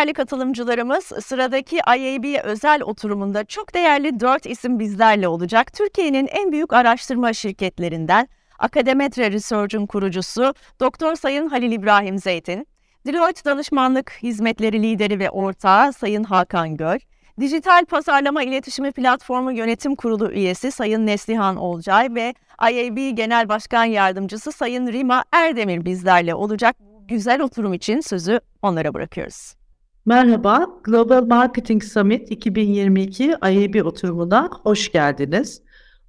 değerli 0.00 0.12
katılımcılarımız 0.12 1.04
sıradaki 1.04 1.76
IAB 1.76 2.44
özel 2.44 2.82
oturumunda 2.82 3.44
çok 3.44 3.74
değerli 3.74 4.20
dört 4.20 4.46
isim 4.46 4.78
bizlerle 4.78 5.28
olacak. 5.28 5.72
Türkiye'nin 5.72 6.26
en 6.26 6.52
büyük 6.52 6.72
araştırma 6.72 7.32
şirketlerinden 7.32 8.28
Akademetre 8.58 9.32
Research'un 9.32 9.86
kurucusu 9.86 10.54
Doktor 10.80 11.14
Sayın 11.14 11.48
Halil 11.48 11.72
İbrahim 11.72 12.18
Zeytin, 12.18 12.66
Deloitte 13.06 13.44
Danışmanlık 13.44 14.10
Hizmetleri 14.22 14.82
Lideri 14.82 15.18
ve 15.18 15.30
Ortağı 15.30 15.92
Sayın 15.92 16.24
Hakan 16.24 16.76
Göl, 16.76 16.98
Dijital 17.40 17.84
Pazarlama 17.84 18.42
İletişimi 18.42 18.92
Platformu 18.92 19.52
Yönetim 19.52 19.94
Kurulu 19.94 20.32
üyesi 20.32 20.72
Sayın 20.72 21.06
Neslihan 21.06 21.56
Olcay 21.56 22.14
ve 22.14 22.34
IAB 22.70 23.16
Genel 23.16 23.48
Başkan 23.48 23.84
Yardımcısı 23.84 24.52
Sayın 24.52 24.92
Rima 24.92 25.24
Erdemir 25.32 25.84
bizlerle 25.84 26.34
olacak. 26.34 26.76
Güzel 27.08 27.40
oturum 27.40 27.74
için 27.74 28.00
sözü 28.00 28.40
onlara 28.62 28.94
bırakıyoruz. 28.94 29.59
Merhaba, 30.06 30.66
Global 30.84 31.26
Marketing 31.26 31.84
Summit 31.84 32.30
2022 32.30 33.24
IAB 33.24 33.86
oturumuna 33.86 34.48
hoş 34.62 34.92
geldiniz. 34.92 35.62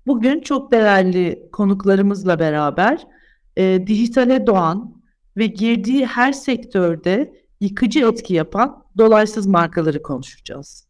Bugün 0.07 0.41
çok 0.41 0.71
değerli 0.71 1.49
konuklarımızla 1.51 2.39
beraber 2.39 3.07
e, 3.57 3.87
dijitale 3.87 4.47
doğan 4.47 5.01
ve 5.37 5.45
girdiği 5.45 6.05
her 6.05 6.33
sektörde 6.33 7.33
yıkıcı 7.59 7.99
etki 7.99 8.33
yapan 8.33 8.83
dolaysız 8.97 9.47
markaları 9.47 10.01
konuşacağız. 10.01 10.87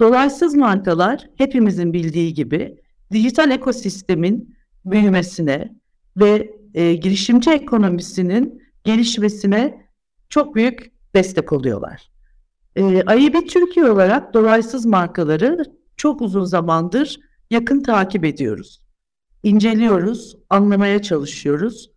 Dolaysız 0.00 0.54
markalar 0.54 1.28
hepimizin 1.36 1.92
bildiği 1.92 2.34
gibi 2.34 2.76
dijital 3.12 3.50
ekosistemin 3.50 4.56
büyümesine 4.84 5.76
ve 6.16 6.50
e, 6.74 6.94
girişimci 6.94 7.50
ekonomisinin 7.50 8.62
gelişmesine 8.84 9.86
çok 10.28 10.54
büyük 10.54 10.92
destek 11.14 11.52
oluyorlar. 11.52 12.15
E, 12.76 13.02
AİB 13.02 13.34
Türkiye 13.48 13.90
olarak 13.90 14.34
dolaysız 14.34 14.86
markaları 14.86 15.64
çok 15.96 16.22
uzun 16.22 16.44
zamandır 16.44 17.20
yakın 17.50 17.82
takip 17.82 18.24
ediyoruz. 18.24 18.82
İnceliyoruz, 19.42 20.36
anlamaya 20.50 21.02
çalışıyoruz. 21.02 21.90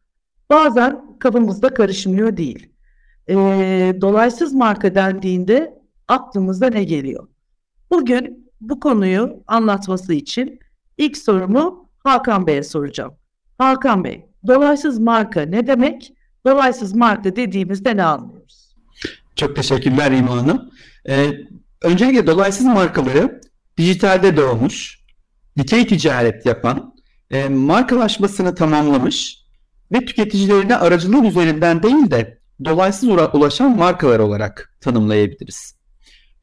Bazen 0.49 1.19
kafamızda 1.19 1.73
karışmıyor 1.73 2.37
değil. 2.37 2.69
E, 3.29 3.35
dolaysız 4.01 4.53
marka 4.53 4.95
dendiğinde 4.95 5.79
aklımıza 6.07 6.67
ne 6.67 6.83
geliyor? 6.83 7.27
Bugün 7.91 8.51
bu 8.61 8.79
konuyu 8.79 9.43
anlatması 9.47 10.13
için 10.13 10.59
ilk 10.97 11.17
sorumu 11.17 11.89
Hakan 12.03 12.47
Bey'e 12.47 12.63
soracağım. 12.63 13.13
Hakan 13.57 14.03
Bey, 14.03 14.25
dolaysız 14.47 14.99
marka 14.99 15.41
ne 15.41 15.67
demek? 15.67 16.13
Dolaysız 16.45 16.95
marka 16.95 17.35
dediğimizde 17.35 17.97
ne 17.97 18.03
anlıyoruz? 18.03 18.68
Çok 19.39 19.55
teşekkürler 19.55 20.11
İma 20.11 20.37
Hanım. 20.37 20.71
Ee, 21.09 21.31
öncelikle 21.81 22.27
dolaysız 22.27 22.65
markaları 22.65 23.41
dijitalde 23.77 24.37
doğmuş, 24.37 24.99
dikey 25.57 25.87
ticaret 25.87 26.45
yapan, 26.45 26.95
e, 27.31 27.49
markalaşmasını 27.49 28.55
tamamlamış 28.55 29.37
ve 29.91 30.05
tüketicilerine 30.05 30.75
aracılığın 30.75 31.23
üzerinden 31.23 31.83
değil 31.83 32.11
de 32.11 32.39
dolaysız 32.65 33.09
ulaşan 33.09 33.77
markalar 33.77 34.19
olarak 34.19 34.77
tanımlayabiliriz. 34.81 35.75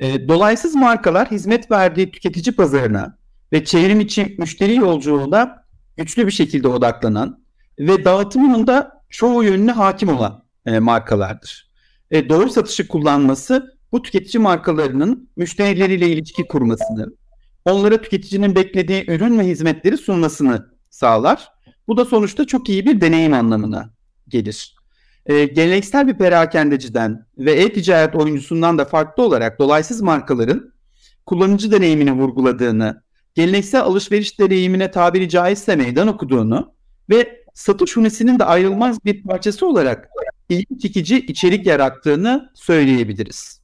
E, 0.01 0.29
dolaysız 0.29 0.75
markalar 0.75 1.31
hizmet 1.31 1.71
verdiği 1.71 2.11
tüketici 2.11 2.57
pazarına 2.57 3.19
ve 3.53 3.65
çevrim 3.65 4.01
içi 4.01 4.37
müşteri 4.39 4.77
yolculuğuna 4.77 5.65
güçlü 5.97 6.27
bir 6.27 6.33
şekilde 6.33 6.69
odaklanan 6.69 7.45
ve 7.79 8.05
dağıtımının 8.05 8.67
da 8.67 9.03
çoğu 9.11 9.45
yönüne 9.45 9.73
hakim 9.73 10.09
olan 10.09 10.45
e, 10.67 10.79
markalardır. 10.79 11.66
E, 12.11 12.29
doğru 12.29 12.51
satışı 12.51 12.89
kullanması 12.89 13.79
bu 13.93 14.03
tüketici 14.03 14.43
markalarının 14.43 15.31
müşterileriyle 15.37 16.09
ilişki 16.09 16.47
kurmasını, 16.47 17.07
onlara 17.65 18.03
tüketicinin 18.03 18.55
beklediği 18.55 19.11
ürün 19.11 19.39
ve 19.39 19.47
hizmetleri 19.47 19.99
sunmasını 19.99 20.67
sağlar. 20.91 21.49
Bu 21.89 21.97
da 21.97 22.05
sonuçta 22.05 22.47
çok 22.47 22.69
iyi 22.69 22.87
bir 22.87 23.01
deneyim 23.01 23.33
anlamına 23.33 23.91
gelir 24.29 24.77
e, 25.27 25.45
geleneksel 25.45 26.07
bir 26.07 26.15
perakendeciden 26.15 27.27
ve 27.39 27.53
e-ticaret 27.53 28.15
oyuncusundan 28.15 28.79
da 28.79 28.85
farklı 28.85 29.23
olarak 29.23 29.59
dolaysız 29.59 30.03
markaların 30.03 30.73
kullanıcı 31.27 31.73
deneyimini 31.73 32.13
vurguladığını, 32.13 33.03
geleneksel 33.35 33.81
alışveriş 33.81 34.41
deneyimine 34.41 34.91
tabiri 34.91 35.29
caizse 35.29 35.77
meydan 35.77 36.09
okuduğunu 36.09 36.75
ve 37.11 37.45
satış 37.55 37.97
hunesinin 37.97 38.39
de 38.39 38.45
ayrılmaz 38.45 39.05
bir 39.05 39.23
parçası 39.23 39.67
olarak 39.67 40.09
ilgi 40.49 40.79
çekici 40.79 41.19
içerik 41.19 41.67
yarattığını 41.67 42.51
söyleyebiliriz. 42.55 43.61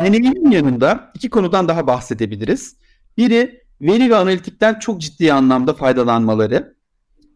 Deneyimin 0.00 0.50
yanında 0.50 1.10
iki 1.14 1.30
konudan 1.30 1.68
daha 1.68 1.86
bahsedebiliriz. 1.86 2.76
Biri 3.16 3.62
veri 3.80 4.10
ve 4.10 4.16
analitikten 4.16 4.78
çok 4.78 5.00
ciddi 5.00 5.32
anlamda 5.32 5.74
faydalanmaları. 5.74 6.74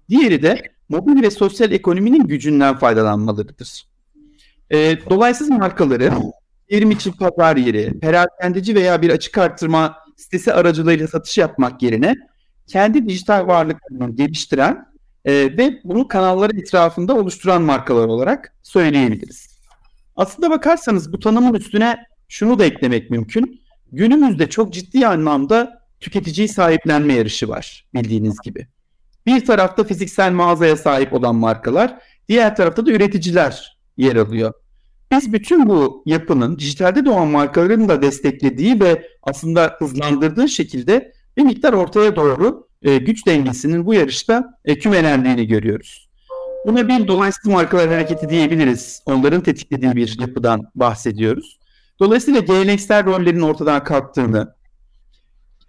Diğeri 0.09 0.43
de 0.43 0.63
mobil 0.89 1.23
ve 1.23 1.31
sosyal 1.31 1.73
ekonominin 1.73 2.27
gücünden 2.27 2.79
faydalanmalarıdır. 2.79 3.89
E, 4.71 4.99
dolaysız 5.11 5.51
markaları 5.51 6.13
yerim 6.71 6.91
için 6.91 7.13
pazar 7.13 7.57
yeri, 7.57 8.01
perakendeci 8.01 8.75
veya 8.75 9.03
bir 9.03 9.11
açık 9.11 9.39
arttırma 9.39 9.97
sitesi 10.17 10.53
aracılığıyla 10.53 11.09
satış 11.09 11.39
yapmak 11.39 11.83
yerine 11.83 12.15
kendi 12.67 13.09
dijital 13.09 13.47
varlıklarını 13.47 14.17
geliştiren 14.17 14.94
e, 15.25 15.33
ve 15.33 15.81
bunu 15.85 16.09
kanalları 16.09 16.61
etrafında 16.61 17.15
oluşturan 17.15 17.63
markalar 17.63 18.07
olarak 18.09 18.55
söyleyebiliriz. 18.63 19.59
Aslında 20.17 20.51
bakarsanız 20.51 21.13
bu 21.13 21.21
tanımın 21.21 21.55
üstüne 21.55 21.97
şunu 22.29 22.59
da 22.59 22.65
eklemek 22.65 23.11
mümkün. 23.11 23.61
Günümüzde 23.93 24.51
çok 24.51 24.73
ciddi 24.73 25.07
anlamda 25.07 25.83
tüketiciyi 26.01 26.49
sahiplenme 26.49 27.15
yarışı 27.15 27.49
var 27.49 27.87
bildiğiniz 27.95 28.41
gibi. 28.45 28.67
Bir 29.27 29.45
tarafta 29.45 29.85
fiziksel 29.85 30.33
mağazaya 30.33 30.77
sahip 30.77 31.13
olan 31.13 31.35
markalar, 31.35 31.99
diğer 32.29 32.57
tarafta 32.57 32.87
da 32.87 32.91
üreticiler 32.91 33.79
yer 33.97 34.17
alıyor. 34.17 34.53
Biz 35.13 35.33
bütün 35.33 35.69
bu 35.69 36.03
yapının 36.07 36.59
dijitalde 36.59 37.05
doğan 37.05 37.29
markaların 37.29 37.89
da 37.89 38.03
desteklediği 38.03 38.81
ve 38.81 39.09
aslında 39.23 39.77
hızlandırdığı 39.79 40.49
şekilde 40.49 41.13
bir 41.37 41.43
miktar 41.43 41.73
ortaya 41.73 42.17
doğru 42.17 42.69
e, 42.85 42.97
güç 42.97 43.27
dengesinin 43.27 43.87
bu 43.87 43.95
yarışta 43.95 44.59
e, 44.65 44.79
kümelendiğini 44.79 45.47
görüyoruz. 45.47 46.09
Buna 46.67 46.89
bir 46.89 47.09
dolaysız 47.09 47.47
markalar 47.47 47.89
hareketi 47.89 48.29
diyebiliriz. 48.29 49.03
Onların 49.07 49.41
tetiklediği 49.41 49.97
bir 49.97 50.21
yapıdan 50.21 50.71
bahsediyoruz. 50.75 51.59
Dolayısıyla 52.01 52.41
geleneksel 52.41 53.05
rollerin 53.05 53.41
ortadan 53.41 53.85
kalktığını, 53.85 54.55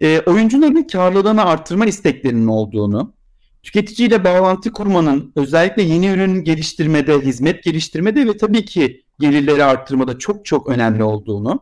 e, 0.00 0.20
oyuncuların 0.20 0.82
karlılığını 0.82 1.44
arttırma 1.44 1.86
isteklerinin 1.86 2.46
olduğunu, 2.46 3.14
tüketiciyle 3.62 4.24
bağlantı 4.24 4.72
kurmanın 4.72 5.32
özellikle 5.36 5.82
yeni 5.82 6.06
ürün 6.06 6.44
geliştirmede, 6.44 7.20
hizmet 7.20 7.62
geliştirmede 7.62 8.26
ve 8.26 8.36
tabii 8.36 8.64
ki 8.64 9.04
gelirleri 9.18 9.64
arttırmada 9.64 10.18
çok 10.18 10.44
çok 10.44 10.68
önemli 10.68 11.04
olduğunu, 11.04 11.60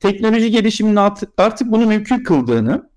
teknoloji 0.00 0.50
gelişiminin 0.50 0.96
artık 1.36 1.66
bunu 1.66 1.86
mümkün 1.86 2.24
kıldığını 2.24 2.89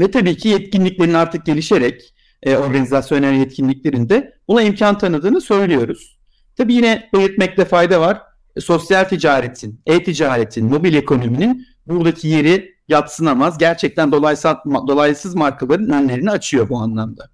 ve 0.00 0.10
tabii 0.10 0.36
ki 0.36 0.48
yetkinliklerin 0.48 1.14
artık 1.14 1.46
gelişerek 1.46 2.14
e, 2.42 2.56
organizasyonel 2.56 3.34
yetkinliklerinde 3.34 4.34
buna 4.48 4.62
imkan 4.62 4.98
tanıdığını 4.98 5.40
söylüyoruz. 5.40 6.18
Tabii 6.56 6.74
yine 6.74 7.10
belirtmekte 7.14 7.64
fayda 7.64 8.00
var. 8.00 8.22
E, 8.56 8.60
sosyal 8.60 9.04
ticaretin, 9.04 9.80
e-ticaretin, 9.86 10.66
mobil 10.66 10.94
ekonominin 10.94 11.66
buradaki 11.86 12.28
yeri 12.28 12.74
yatsınamaz. 12.88 13.58
Gerçekten 13.58 14.12
dolaysız, 14.12 14.52
dolaysız 14.66 15.34
markaların 15.34 15.90
önlerini 15.90 16.30
açıyor 16.30 16.68
bu 16.68 16.78
anlamda. 16.78 17.30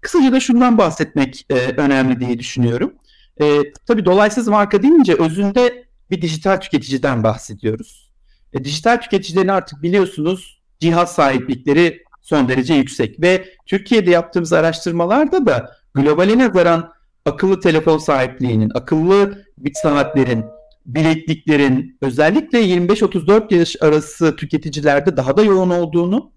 Kısaca 0.00 0.32
da 0.32 0.40
şundan 0.40 0.78
bahsetmek 0.78 1.46
e, 1.50 1.54
önemli 1.54 2.20
diye 2.20 2.38
düşünüyorum. 2.38 2.92
E, 3.40 3.72
tabii 3.86 4.04
dolaysız 4.04 4.48
marka 4.48 4.82
deyince 4.82 5.14
özünde 5.14 5.84
bir 6.10 6.22
dijital 6.22 6.56
tüketiciden 6.56 7.22
bahsediyoruz. 7.22 8.12
E, 8.52 8.64
dijital 8.64 8.96
tüketicilerin 8.96 9.48
artık 9.48 9.82
biliyorsunuz 9.82 10.61
cihaz 10.82 11.14
sahiplikleri 11.14 12.02
son 12.22 12.48
derece 12.48 12.74
yüksek. 12.74 13.20
Ve 13.20 13.44
Türkiye'de 13.66 14.10
yaptığımız 14.10 14.52
araştırmalarda 14.52 15.46
da 15.46 15.76
globale 15.94 16.38
nazaran 16.38 16.92
akıllı 17.26 17.60
telefon 17.60 17.98
sahipliğinin, 17.98 18.70
akıllı 18.74 19.44
bit 19.58 19.76
sanatlerin, 19.76 20.44
bilekliklerin 20.86 21.98
özellikle 22.00 22.58
25-34 22.58 23.54
yaş 23.54 23.76
arası 23.80 24.36
tüketicilerde 24.36 25.16
daha 25.16 25.36
da 25.36 25.42
yoğun 25.42 25.70
olduğunu, 25.70 26.32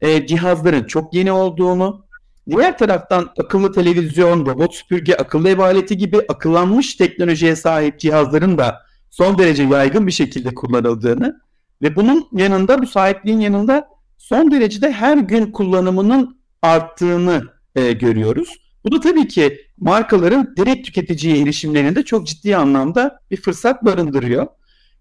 e, 0.00 0.26
cihazların 0.26 0.84
çok 0.84 1.14
yeni 1.14 1.32
olduğunu, 1.32 2.06
Diğer 2.50 2.78
taraftan 2.78 3.30
akıllı 3.38 3.72
televizyon, 3.72 4.46
robot 4.46 4.74
süpürge, 4.74 5.14
akıllı 5.14 5.48
ev 5.48 5.58
aleti 5.58 5.96
gibi 5.96 6.18
akıllanmış 6.28 6.94
teknolojiye 6.94 7.56
sahip 7.56 8.00
cihazların 8.00 8.58
da 8.58 8.82
son 9.10 9.38
derece 9.38 9.62
yaygın 9.62 10.06
bir 10.06 10.12
şekilde 10.12 10.54
kullanıldığını 10.54 11.40
ve 11.82 11.96
bunun 11.96 12.28
yanında 12.32 12.82
bu 12.82 12.86
sahipliğin 12.86 13.40
yanında 13.40 13.88
son 14.18 14.50
derecede 14.50 14.92
her 14.92 15.16
gün 15.18 15.52
kullanımının 15.52 16.40
arttığını 16.62 17.42
e, 17.74 17.92
görüyoruz. 17.92 18.56
Bu 18.84 18.92
da 18.92 19.00
tabii 19.00 19.28
ki 19.28 19.60
markaların 19.78 20.54
direkt 20.56 20.86
tüketiciye 20.86 21.42
erişimlerinde 21.42 22.02
çok 22.02 22.26
ciddi 22.26 22.56
anlamda 22.56 23.20
bir 23.30 23.36
fırsat 23.36 23.84
barındırıyor. 23.84 24.46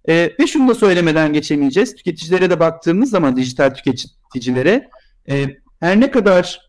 E, 0.10 0.31
ve 0.39 0.48
şunu 0.48 0.69
da 0.69 0.75
söylemeden 0.75 1.33
geçemeyeceğiz. 1.33 1.95
Tüketicilere 1.95 2.50
de 2.50 2.60
baktığımız 2.60 3.10
zaman 3.10 3.38
dijital 3.38 3.69
tüketicilere 3.69 4.89
e, 5.30 5.45
her 5.80 6.00
ne 6.00 6.12
kadar 6.12 6.60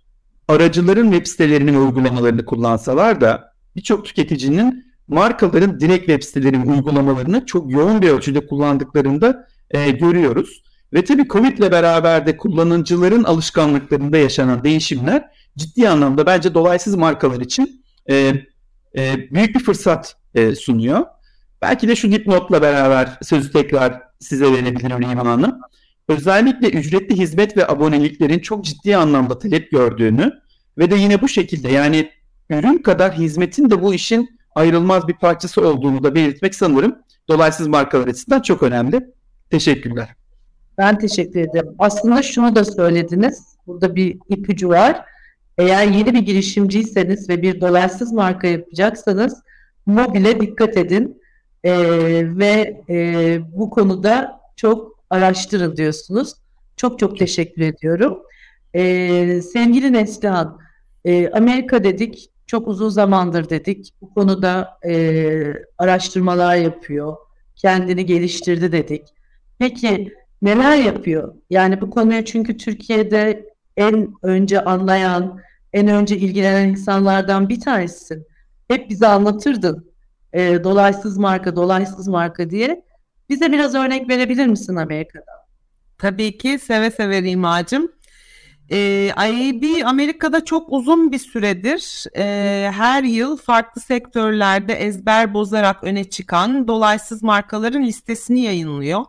aracıların 0.49 1.11
web 1.11 1.27
sitelerinin 1.27 1.75
uygulamalarını 1.75 2.45
kullansalar 2.45 3.21
da 3.21 3.53
birçok 3.77 4.05
tüketicinin 4.05 4.87
markaların 5.09 5.81
direkt 5.81 6.07
web 6.07 6.23
sitelerinin 6.23 6.67
uygulamalarını 6.67 7.47
çok 7.47 7.71
yoğun 7.71 8.03
bir 8.03 8.11
ölçüde 8.11 8.47
kullandıklarında 8.47 9.47
e, 9.71 9.91
görüyoruz. 9.91 10.63
Ve 10.93 11.05
tabii 11.05 11.29
Covid 11.29 11.59
ile 11.59 11.71
beraber 11.71 12.27
de 12.27 12.37
kullanıcıların 12.37 13.25
alışkanlıklarında 13.25 14.19
yaşanan 14.19 14.65
değişimler 14.65 15.25
ciddi 15.57 15.89
anlamda 15.89 16.27
bence 16.27 16.55
dolaysız 16.55 16.95
markalar 16.95 17.41
için 17.41 17.85
e, 18.11 18.33
e, 18.97 19.31
büyük 19.31 19.55
bir 19.55 19.61
fırsat 19.61 20.17
e, 20.35 20.55
sunuyor. 20.55 21.05
Belki 21.63 21.89
de 21.89 21.97
şu 21.97 22.13
dipnotla 22.13 22.63
beraber 22.63 23.19
sözü 23.23 23.53
tekrar 23.53 24.03
size 24.21 24.53
verebilirim 24.53 25.01
Neyman 25.01 25.27
Hanım. 25.27 25.61
Özellikle 26.09 26.71
ücretli 26.71 27.19
hizmet 27.19 27.57
ve 27.57 27.69
aboneliklerin 27.69 28.39
çok 28.39 28.65
ciddi 28.65 28.97
anlamda 28.97 29.39
talep 29.39 29.71
gördüğünü 29.71 30.33
ve 30.79 30.91
de 30.91 30.95
yine 30.95 31.23
bu 31.23 31.29
şekilde 31.29 31.69
yani 31.69 32.11
ürün 32.51 32.79
kadar 32.79 33.13
hizmetin 33.13 33.71
de 33.71 33.83
bu 33.83 33.95
işin 33.95 34.39
ayrılmaz 34.55 35.09
bir 35.09 35.15
parçası 35.15 35.69
olduğunu 35.69 36.03
da 36.03 36.15
belirtmek 36.15 36.55
sanırım 36.55 36.99
dolaysız 37.29 37.67
markalar 37.67 38.09
açısından 38.09 38.41
çok 38.41 38.63
önemli. 38.63 39.07
Teşekkürler. 39.51 40.09
Ben 40.79 40.99
teşekkür 40.99 41.41
ederim. 41.41 41.75
Aslında 41.79 42.23
şunu 42.23 42.57
da 42.57 42.65
söylediniz. 42.65 43.57
Burada 43.67 43.97
bir 43.97 44.19
ipucu 44.29 44.69
var. 44.69 45.05
Eğer 45.59 45.87
yeni 45.87 46.15
bir 46.15 46.19
girişimciyseniz 46.19 47.29
ve 47.29 47.43
bir 47.43 47.61
dolaysız 47.61 48.13
marka 48.13 48.47
yapacaksanız 48.47 49.43
mobile 49.87 50.41
dikkat 50.41 50.77
edin 50.77 51.23
e, 51.65 51.73
ve 52.39 52.83
e, 52.89 53.39
bu 53.53 53.71
konuda 53.71 54.41
çok 54.57 55.01
araştırın 55.11 55.77
diyorsunuz. 55.77 56.35
Çok 56.77 56.99
çok 56.99 57.19
teşekkür 57.19 57.63
ediyorum. 57.63 58.19
E, 58.75 59.43
sevgili 59.43 59.93
Neslihan, 59.93 60.59
e, 61.05 61.31
Amerika 61.31 61.85
dedik, 61.85 62.31
çok 62.47 62.69
uzun 62.69 62.89
zamandır 62.89 63.49
dedik. 63.49 63.93
Bu 64.01 64.15
konuda 64.15 64.79
e, 64.87 65.55
araştırmalar 65.79 66.57
yapıyor, 66.57 67.17
kendini 67.57 68.07
geliştirdi 68.07 68.73
dedik. 68.73 69.03
Peki 69.59 70.15
neler 70.43 70.77
yapıyor? 70.77 71.35
Yani 71.51 71.81
bu 71.81 71.91
konuya 71.91 72.25
çünkü 72.25 72.57
Türkiye'de 72.57 73.51
en 73.77 74.15
önce 74.23 74.65
anlayan, 74.65 75.41
en 75.73 75.89
önce 75.89 76.17
ilgilenen 76.17 76.69
insanlardan 76.69 77.49
bir 77.49 77.61
tanesisin. 77.61 78.27
Hep 78.69 78.91
bize 78.91 79.07
anlatırdın. 79.07 79.93
E, 80.33 80.65
dolaysız 80.65 81.19
marka, 81.19 81.57
dolaysız 81.57 82.09
marka 82.09 82.51
diye. 82.51 82.83
Bize 83.29 83.53
biraz 83.53 83.75
örnek 83.75 84.09
verebilir 84.09 84.47
misin 84.47 84.77
Amerika'da? 84.77 85.47
Tabii 85.99 86.39
ki 86.39 86.59
seve 86.59 86.91
seve 86.91 87.23
Rimacığım. 87.23 87.89
E, 88.71 88.79
IAB 89.07 89.87
Amerika'da 89.87 90.45
çok 90.45 90.73
uzun 90.73 91.13
bir 91.13 91.19
süredir 91.19 92.05
e, 92.17 92.71
her 92.71 93.03
yıl 93.03 93.37
farklı 93.37 93.81
sektörlerde 93.81 94.75
ezber 94.75 95.35
bozarak 95.35 95.85
öne 95.85 96.05
çıkan 96.05 96.69
dolaysız 96.69 97.23
markaların 97.23 97.83
listesini 97.83 98.41
yayınlıyor. 98.41 99.05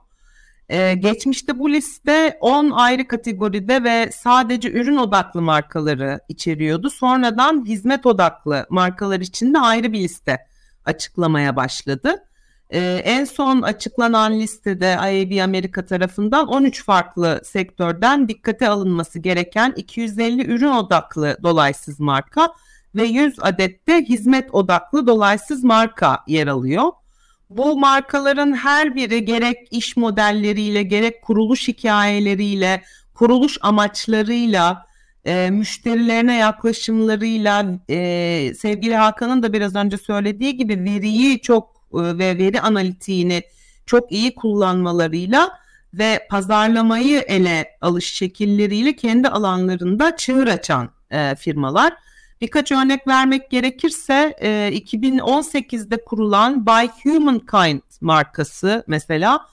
Ee, 0.69 0.93
geçmişte 0.93 1.59
bu 1.59 1.69
liste 1.71 2.37
10 2.41 2.71
ayrı 2.71 3.07
kategoride 3.07 3.83
ve 3.83 4.11
sadece 4.11 4.71
ürün 4.71 4.97
odaklı 4.97 5.41
markaları 5.41 6.19
içeriyordu. 6.29 6.89
Sonradan 6.89 7.65
hizmet 7.65 8.05
odaklı 8.05 8.65
markalar 8.69 9.19
için 9.19 9.53
de 9.53 9.59
ayrı 9.59 9.93
bir 9.93 9.99
liste 9.99 10.47
açıklamaya 10.85 11.55
başladı. 11.55 12.23
Ee, 12.69 13.01
en 13.05 13.25
son 13.25 13.61
açıklanan 13.61 14.39
listede 14.39 14.85
IAB 14.85 15.43
Amerika 15.43 15.85
tarafından 15.85 16.47
13 16.47 16.83
farklı 16.83 17.41
sektörden 17.43 18.27
dikkate 18.27 18.69
alınması 18.69 19.19
gereken 19.19 19.73
250 19.75 20.45
ürün 20.51 20.71
odaklı 20.71 21.37
dolaysız 21.43 21.99
marka 21.99 22.53
ve 22.95 23.03
100 23.03 23.39
adette 23.41 24.01
hizmet 24.01 24.53
odaklı 24.53 25.07
dolaysız 25.07 25.63
marka 25.63 26.23
yer 26.27 26.47
alıyor. 26.47 26.91
Bu 27.49 27.79
markaların 27.79 28.53
her 28.53 28.95
biri 28.95 29.25
gerek 29.25 29.57
iş 29.71 29.97
modelleriyle 29.97 30.83
gerek 30.83 31.21
kuruluş 31.21 31.67
hikayeleriyle, 31.67 32.83
kuruluş 33.13 33.57
amaçlarıyla, 33.61 34.87
e, 35.25 35.49
müşterilerine 35.49 36.37
yaklaşımlarıyla 36.37 37.65
e, 37.89 38.53
sevgili 38.57 38.95
Hakan'ın 38.95 39.43
da 39.43 39.53
biraz 39.53 39.75
önce 39.75 39.97
söylediği 39.97 40.57
gibi 40.57 40.83
veriyi 40.83 41.41
çok 41.41 41.87
e, 41.93 41.97
ve 41.97 42.37
veri 42.37 42.61
analitiğini 42.61 43.43
çok 43.85 44.11
iyi 44.11 44.35
kullanmalarıyla 44.35 45.59
ve 45.93 46.27
pazarlamayı 46.29 47.19
ele 47.19 47.77
alış 47.81 48.13
şekilleriyle 48.13 48.95
kendi 48.95 49.27
alanlarında 49.27 50.17
çığır 50.17 50.47
açan 50.47 50.89
e, 51.11 51.35
firmalar. 51.35 51.93
Birkaç 52.41 52.71
örnek 52.71 53.07
vermek 53.07 53.49
gerekirse 53.49 54.35
e, 54.39 54.49
2018'de 54.73 56.03
kurulan 56.05 56.65
By 56.65 56.87
Humankind 57.03 57.81
markası 58.01 58.83
mesela 58.87 59.45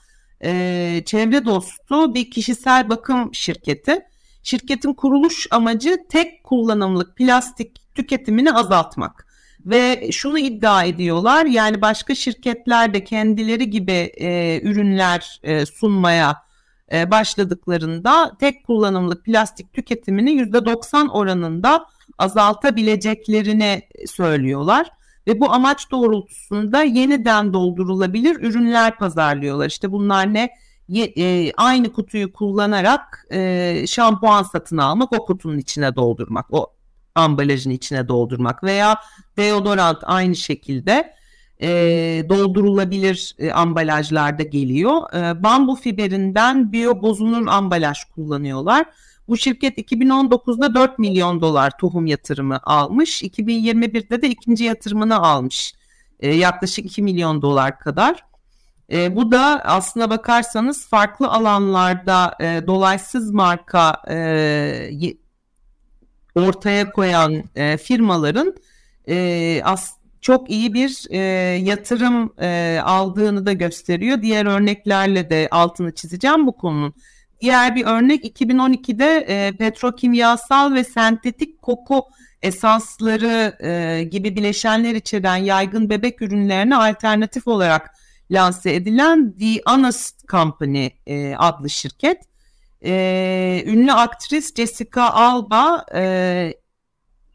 e, 0.43 1.01
çevre 1.05 1.45
dostu 1.45 2.13
bir 2.13 2.31
kişisel 2.31 2.89
bakım 2.89 3.33
şirketi. 3.33 3.99
Şirketin 4.43 4.93
kuruluş 4.93 5.47
amacı 5.51 5.97
tek 6.09 6.43
kullanımlık 6.43 7.17
plastik 7.17 7.95
tüketimini 7.95 8.53
azaltmak. 8.53 9.25
Ve 9.65 10.11
şunu 10.11 10.39
iddia 10.39 10.83
ediyorlar 10.83 11.45
yani 11.45 11.81
başka 11.81 12.15
şirketler 12.15 12.93
de 12.93 13.03
kendileri 13.03 13.69
gibi 13.69 14.11
e, 14.17 14.59
ürünler 14.63 15.39
e, 15.43 15.65
sunmaya 15.65 16.35
e, 16.93 17.11
başladıklarında 17.11 18.37
tek 18.39 18.65
kullanımlık 18.65 19.25
plastik 19.25 19.73
tüketimini 19.73 20.31
%90 20.31 21.09
oranında 21.09 21.85
azaltabileceklerini 22.17 23.81
söylüyorlar 24.07 24.91
ve 25.27 25.39
bu 25.39 25.53
amaç 25.53 25.91
doğrultusunda 25.91 26.83
yeniden 26.83 27.53
doldurulabilir 27.53 28.35
ürünler 28.35 28.97
pazarlıyorlar. 28.97 29.67
İşte 29.67 29.91
bunlar 29.91 30.33
ne? 30.33 30.49
E, 31.17 31.51
aynı 31.57 31.93
kutuyu 31.93 32.33
kullanarak 32.33 33.27
e, 33.31 33.83
şampuan 33.87 34.43
satın 34.43 34.77
almak, 34.77 35.13
o 35.13 35.25
kutunun 35.25 35.57
içine 35.57 35.95
doldurmak, 35.95 36.53
o 36.53 36.73
ambalajın 37.15 37.69
içine 37.69 38.07
doldurmak 38.07 38.63
veya 38.63 38.97
deodorant 39.37 39.97
aynı 40.03 40.35
şekilde 40.35 41.15
e, 41.61 41.67
doldurulabilir 42.29 43.35
e, 43.39 43.51
ambalajlarda 43.51 44.43
geliyor. 44.43 45.13
E, 45.13 45.43
bambu 45.43 45.75
fiberinden 45.75 46.71
biyo 46.71 47.01
bozunur 47.01 47.47
ambalaj 47.47 48.03
kullanıyorlar. 48.03 48.85
Bu 49.27 49.37
şirket 49.37 49.77
2019'da 49.77 50.75
4 50.75 50.99
milyon 50.99 51.41
dolar 51.41 51.77
tohum 51.77 52.05
yatırımı 52.05 52.59
almış. 52.63 53.23
2021'de 53.23 54.21
de 54.21 54.29
ikinci 54.29 54.63
yatırımını 54.63 55.17
almış. 55.17 55.73
E, 56.19 56.33
yaklaşık 56.33 56.85
2 56.85 57.01
milyon 57.01 57.41
dolar 57.41 57.79
kadar. 57.79 58.25
E, 58.91 59.15
bu 59.15 59.31
da 59.31 59.61
aslına 59.65 60.09
bakarsanız 60.09 60.87
farklı 60.87 61.27
alanlarda 61.27 62.35
e, 62.39 62.67
dolaysız 62.67 63.31
marka 63.31 64.01
e, 64.09 65.15
ortaya 66.35 66.91
koyan 66.91 67.43
e, 67.55 67.77
firmaların 67.77 68.55
e, 69.07 69.61
as, 69.63 69.95
çok 70.21 70.49
iyi 70.49 70.73
bir 70.73 71.05
e, 71.09 71.17
yatırım 71.57 72.33
e, 72.39 72.79
aldığını 72.83 73.45
da 73.45 73.53
gösteriyor. 73.53 74.21
Diğer 74.21 74.45
örneklerle 74.45 75.29
de 75.29 75.47
altını 75.51 75.95
çizeceğim 75.95 76.47
bu 76.47 76.57
konunun. 76.57 76.93
Diğer 77.45 77.75
bir 77.75 77.85
örnek 77.85 78.39
2012'de 78.39 79.25
e, 79.27 79.51
petrokimyasal 79.51 80.73
ve 80.73 80.83
sentetik 80.83 81.61
koku 81.61 82.05
esansları 82.41 83.57
e, 83.67 84.03
gibi 84.03 84.35
bileşenler 84.35 84.95
içeren 84.95 85.35
yaygın 85.35 85.89
bebek 85.89 86.21
ürünlerine 86.21 86.75
alternatif 86.75 87.47
olarak 87.47 87.91
lanse 88.31 88.73
edilen 88.73 89.35
The 89.39 89.61
Honest 89.65 90.27
Company 90.27 90.89
e, 91.07 91.35
adlı 91.35 91.69
şirket. 91.69 92.17
E, 92.85 93.63
ünlü 93.67 93.91
aktris 93.91 94.55
Jessica 94.55 95.03
Alba 95.03 95.85
e, 95.95 96.53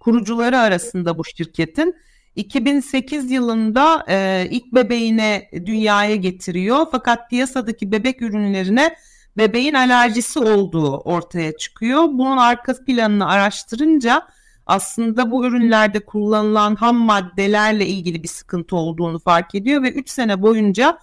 kurucuları 0.00 0.59
arasında 0.59 1.19
bu 1.19 1.25
şirketin 1.25 1.95
2008 2.37 3.31
yılında 3.31 4.05
e, 4.09 4.47
ilk 4.50 4.75
bebeğine 4.75 5.50
dünyaya 5.67 6.17
getiriyor 6.17 6.87
fakat 6.90 7.31
piyasadaki 7.31 7.93
bebek 7.93 8.23
ürünlerine 8.23 8.97
bebeğin 9.37 9.75
alerjisi 9.75 10.38
olduğu 10.38 10.96
ortaya 10.96 11.56
çıkıyor. 11.56 12.04
Bunun 12.04 12.37
arka 12.37 12.75
planını 12.87 13.28
araştırınca 13.28 14.26
aslında 14.66 15.30
bu 15.30 15.46
ürünlerde 15.46 16.00
kullanılan 16.00 16.75
ham 16.75 16.96
maddelerle 16.96 17.87
ilgili 17.87 18.22
bir 18.22 18.28
sıkıntı 18.28 18.76
olduğunu 18.76 19.18
fark 19.18 19.54
ediyor 19.54 19.82
ve 19.82 19.92
3 19.92 20.10
sene 20.10 20.42
boyunca 20.42 20.99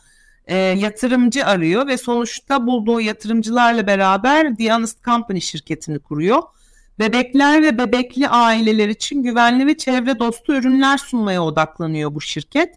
e, 0.47 0.57
yatırımcı 0.57 1.45
arıyor 1.45 1.87
ve 1.87 1.97
sonuçta 1.97 2.67
bulduğu 2.67 3.01
yatırımcılarla 3.01 3.87
beraber 3.87 4.55
The 4.55 4.73
Honest 4.73 5.03
Company 5.03 5.41
şirketini 5.41 5.99
kuruyor. 5.99 6.41
Bebekler 6.99 7.63
ve 7.63 7.77
bebekli 7.77 8.29
aileler 8.29 8.89
için 8.89 9.23
güvenli 9.23 9.67
ve 9.67 9.77
çevre 9.77 10.19
dostu 10.19 10.55
ürünler 10.55 10.97
sunmaya 10.97 11.43
odaklanıyor 11.43 12.15
bu 12.15 12.21
şirket 12.21 12.75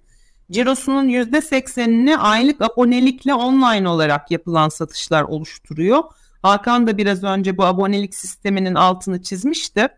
cirosunun 0.50 1.08
%80'ini 1.08 2.16
aylık 2.16 2.62
abonelikle 2.62 3.34
online 3.34 3.88
olarak 3.88 4.30
yapılan 4.30 4.68
satışlar 4.68 5.22
oluşturuyor. 5.22 6.02
Hakan 6.42 6.86
da 6.86 6.98
biraz 6.98 7.24
önce 7.24 7.58
bu 7.58 7.64
abonelik 7.64 8.14
sisteminin 8.14 8.74
altını 8.74 9.22
çizmişti. 9.22 9.88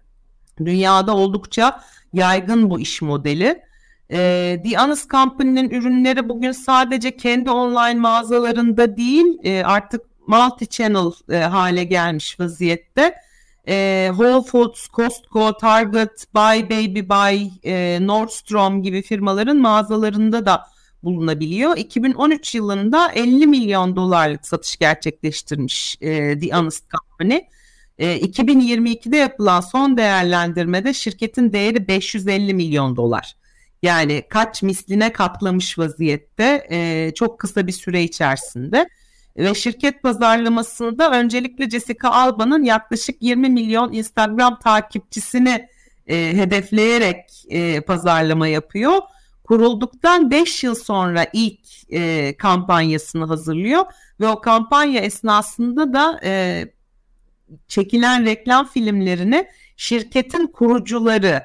Dünyada 0.65 1.17
oldukça 1.17 1.81
yaygın 2.13 2.71
bu 2.71 2.81
iş 2.81 3.03
modeli. 3.03 3.63
E, 4.11 4.61
The 4.65 4.77
Honest 4.77 5.11
Company'nin 5.11 5.71
ürünleri 5.71 6.29
bugün 6.29 6.53
sadece 6.53 7.17
kendi 7.17 7.51
online 7.51 8.01
mağazalarında 8.01 8.97
değil 8.97 9.27
e, 9.43 9.65
artık 9.65 10.01
multi-channel 10.29 11.13
e, 11.33 11.45
hale 11.45 11.85
gelmiş 11.85 12.41
vaziyette. 12.41 13.15
E, 13.69 14.09
Whole 14.11 14.43
Foods, 14.43 14.89
Costco, 14.89 15.57
Target, 15.57 16.27
Buy 16.35 16.63
Baby 16.71 17.01
Buy, 17.01 17.51
e, 17.65 17.99
Nordstrom 18.07 18.83
gibi 18.83 19.03
firmaların 19.03 19.57
mağazalarında 19.57 20.47
da 20.47 20.67
bulunabiliyor. 21.03 21.77
2013 21.77 22.55
yılında 22.55 23.13
50 23.13 23.47
milyon 23.47 23.97
dolarlık 23.97 24.47
satış 24.47 24.77
gerçekleştirmiş 24.77 25.97
e, 26.01 26.39
The 26.39 26.51
Honest 26.51 26.85
Company. 26.91 27.41
E, 27.99 28.21
2022'de 28.21 29.17
yapılan 29.17 29.61
son 29.61 29.97
değerlendirmede 29.97 30.95
şirketin 30.95 31.53
değeri 31.53 31.89
550 31.89 32.55
milyon 32.55 32.97
dolar. 32.97 33.37
Yani 33.83 34.23
kaç 34.29 34.63
misline 34.63 35.13
katlamış 35.13 35.79
vaziyette 35.79 36.67
e, 36.71 37.11
çok 37.15 37.39
kısa 37.39 37.67
bir 37.67 37.73
süre 37.73 38.03
içerisinde. 38.03 38.89
Ve 39.37 39.55
şirket 39.55 40.03
pazarlamasını 40.03 40.99
da 40.99 41.11
öncelikle 41.11 41.71
Jessica 41.71 42.11
Alba'nın 42.11 42.65
yaklaşık 42.65 43.23
20 43.23 43.49
milyon 43.49 43.93
Instagram 43.93 44.59
takipçisini 44.59 45.69
e, 46.07 46.37
hedefleyerek 46.37 47.45
e, 47.49 47.81
pazarlama 47.81 48.49
yapıyor. 48.49 48.99
Kurulduktan 49.45 50.31
5 50.31 50.65
yıl 50.65 50.75
sonra 50.75 51.27
ilk 51.33 51.93
e, 51.93 52.35
kampanyasını 52.37 53.25
hazırlıyor 53.25 53.85
ve 54.21 54.29
o 54.29 54.41
kampanya 54.41 55.01
esnasında 55.01 55.93
da 55.93 56.21
e, 56.25 56.65
çekilen 57.69 58.25
reklam 58.25 58.67
filmlerini 58.67 59.47
şirketin 59.77 60.47
kurucuları 60.47 61.43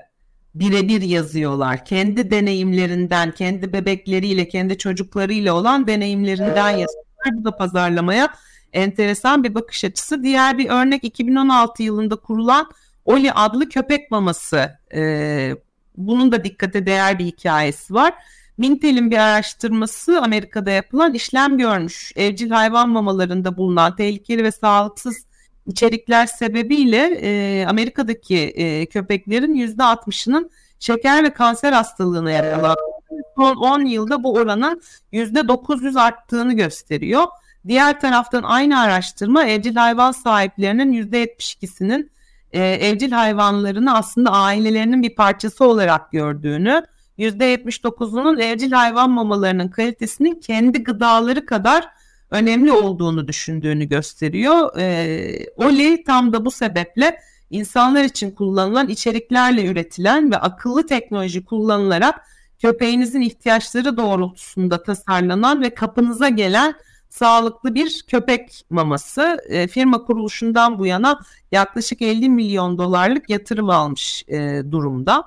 birebir 0.56 1.02
yazıyorlar. 1.02 1.86
Kendi 1.86 2.32
deneyimlerinden, 2.32 3.32
kendi 3.32 3.74
bebekleriyle, 3.74 4.48
kendi 4.48 4.78
çocuklarıyla 4.78 5.54
olan 5.54 5.88
deneyimlerinden 5.88 6.70
yazıyorlar. 6.70 7.07
Bu 7.34 7.46
da 7.46 7.58
pazarlamaya 7.58 8.30
enteresan 8.74 9.44
bir 9.44 9.56
bakış 9.56 9.84
açısı. 9.84 10.24
Diğer 10.24 10.58
bir 10.58 10.70
örnek 10.70 11.04
2016 11.04 11.84
yılında 11.84 12.16
kurulan 12.16 12.70
Oli 13.06 13.32
adlı 13.32 13.70
köpek 13.70 14.12
maması. 14.12 14.80
Ee, 14.94 15.56
bunun 15.98 16.32
da 16.32 16.44
dikkate 16.44 16.86
değer 16.86 17.20
bir 17.20 17.26
hikayesi 17.26 17.94
var. 17.94 18.14
Mintel'in 18.58 19.12
bir 19.12 19.18
araştırması 19.18 20.22
Amerika'da 20.22 20.72
yapılan 20.72 21.14
işlem 21.14 21.58
görmüş. 21.58 22.12
Evcil 22.16 22.50
hayvan 22.50 22.90
mamalarında 22.90 23.58
bulunan 23.58 23.96
tehlikeli 23.96 24.44
ve 24.44 24.52
sağlıksız 24.52 25.26
içerikler 25.68 26.26
sebebiyle 26.26 27.20
e, 27.22 27.66
Amerika'daki 27.66 28.38
e, 28.38 28.86
köpeklerin 28.86 29.56
%60'ının 29.56 30.50
şeker 30.80 31.24
ve 31.24 31.34
kanser 31.34 31.74
hastalığına 31.74 32.32
yakalandı. 32.32 32.97
Son 33.38 33.56
10 33.56 33.86
yılda 33.86 34.24
bu 34.24 34.34
oranın 34.34 34.82
%900 35.14 36.00
arttığını 36.00 36.54
gösteriyor. 36.54 37.24
Diğer 37.68 38.00
taraftan 38.00 38.44
aynı 38.44 38.80
araştırma 38.80 39.46
evcil 39.46 39.76
hayvan 39.76 40.12
sahiplerinin 40.12 40.94
%72'sinin 40.94 42.12
e, 42.52 42.64
evcil 42.64 43.12
hayvanlarını 43.12 43.96
aslında 43.98 44.32
ailelerinin 44.32 45.04
bir 45.04 45.16
parçası 45.16 45.66
olarak 45.66 46.12
gördüğünü, 46.12 46.84
%79'unun 47.20 48.42
evcil 48.42 48.72
hayvan 48.72 49.10
mamalarının 49.10 49.68
kalitesinin 49.68 50.36
kendi 50.36 50.84
gıdaları 50.84 51.46
kadar 51.46 51.90
önemli 52.32 52.72
olduğunu 52.72 53.28
düşündüğünü 53.28 53.86
gösteriyor. 53.86 54.78
E, 54.78 55.50
Oli 55.56 56.04
tam 56.04 56.34
da 56.34 56.46
bu 56.46 56.52
sebeple 56.52 57.20
insanlar 57.50 58.04
için 58.04 58.32
kullanılan 58.32 58.88
içeriklerle 58.88 59.66
üretilen 59.66 60.32
ve 60.32 60.38
akıllı 60.38 60.86
teknoloji 60.86 61.46
kullanılarak 61.46 62.22
köpeğinizin 62.62 63.22
ihtiyaçları 63.22 63.98
doğrultusunda 63.98 64.84
tasarlanan 64.84 65.62
ve 65.62 65.70
kapınıza 65.70 66.30
gelen 66.30 66.74
sağlıklı 67.10 67.76
bir 67.76 68.04
köpek 68.08 68.66
maması. 68.70 69.38
E, 69.50 69.68
firma 69.68 70.04
kuruluşundan 70.04 70.80
bu 70.80 70.86
yana 70.86 71.20
yaklaşık 71.52 72.02
50 72.02 72.30
milyon 72.30 72.78
dolarlık 72.78 73.30
yatırım 73.30 73.70
almış 73.70 74.24
e, 74.28 74.62
durumda. 74.72 75.24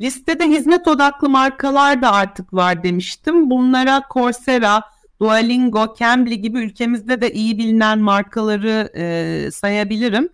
Listede 0.00 0.44
hizmet 0.44 0.88
odaklı 0.88 1.28
markalar 1.28 2.02
da 2.02 2.12
artık 2.12 2.54
var 2.54 2.82
demiştim. 2.82 3.50
Bunlara 3.50 4.02
Coursera, 4.12 4.82
Duolingo, 5.20 5.94
Cambly 5.98 6.34
gibi 6.34 6.58
ülkemizde 6.58 7.20
de 7.20 7.32
iyi 7.32 7.58
bilinen 7.58 7.98
markaları 7.98 8.90
e, 8.96 9.50
sayabilirim. 9.50 10.28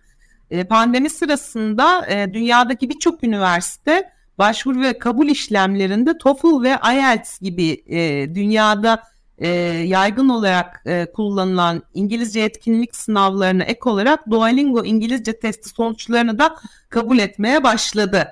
E, 0.51 0.63
pandemi 0.63 1.09
sırasında 1.09 2.07
e, 2.07 2.33
dünyadaki 2.33 2.89
birçok 2.89 3.23
üniversite 3.23 4.11
başvuru 4.37 4.81
ve 4.81 4.99
kabul 4.99 5.27
işlemlerinde 5.27 6.17
TOEFL 6.17 6.63
ve 6.63 6.77
IELTS 6.93 7.39
gibi 7.39 7.83
e, 7.87 8.29
dünyada 8.35 9.03
e, 9.37 9.47
yaygın 9.87 10.29
olarak 10.29 10.83
e, 10.85 11.07
kullanılan 11.13 11.83
İngilizce 11.93 12.39
etkinlik 12.39 12.95
sınavlarına 12.95 13.63
ek 13.63 13.79
olarak 13.83 14.29
Duolingo 14.31 14.85
İngilizce 14.85 15.39
testi 15.39 15.69
sonuçlarını 15.69 16.39
da 16.39 16.55
kabul 16.89 17.19
etmeye 17.19 17.63
başladı. 17.63 18.27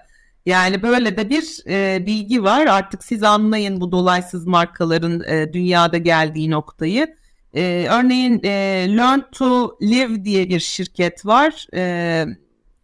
Yani 0.45 0.83
böyle 0.83 1.17
de 1.17 1.29
bir 1.29 1.63
e, 1.67 2.05
bilgi 2.05 2.43
var. 2.43 2.65
Artık 2.65 3.03
siz 3.03 3.23
anlayın 3.23 3.81
bu 3.81 3.91
dolaysız 3.91 4.47
markaların 4.47 5.23
e, 5.27 5.53
dünyada 5.53 5.97
geldiği 5.97 6.51
noktayı. 6.51 7.15
E, 7.53 7.87
örneğin 7.91 8.41
e, 8.43 8.49
Learn 8.97 9.19
to 9.31 9.77
Live 9.81 10.25
diye 10.25 10.49
bir 10.49 10.59
şirket 10.59 11.25
var. 11.25 11.67
E, 11.73 12.25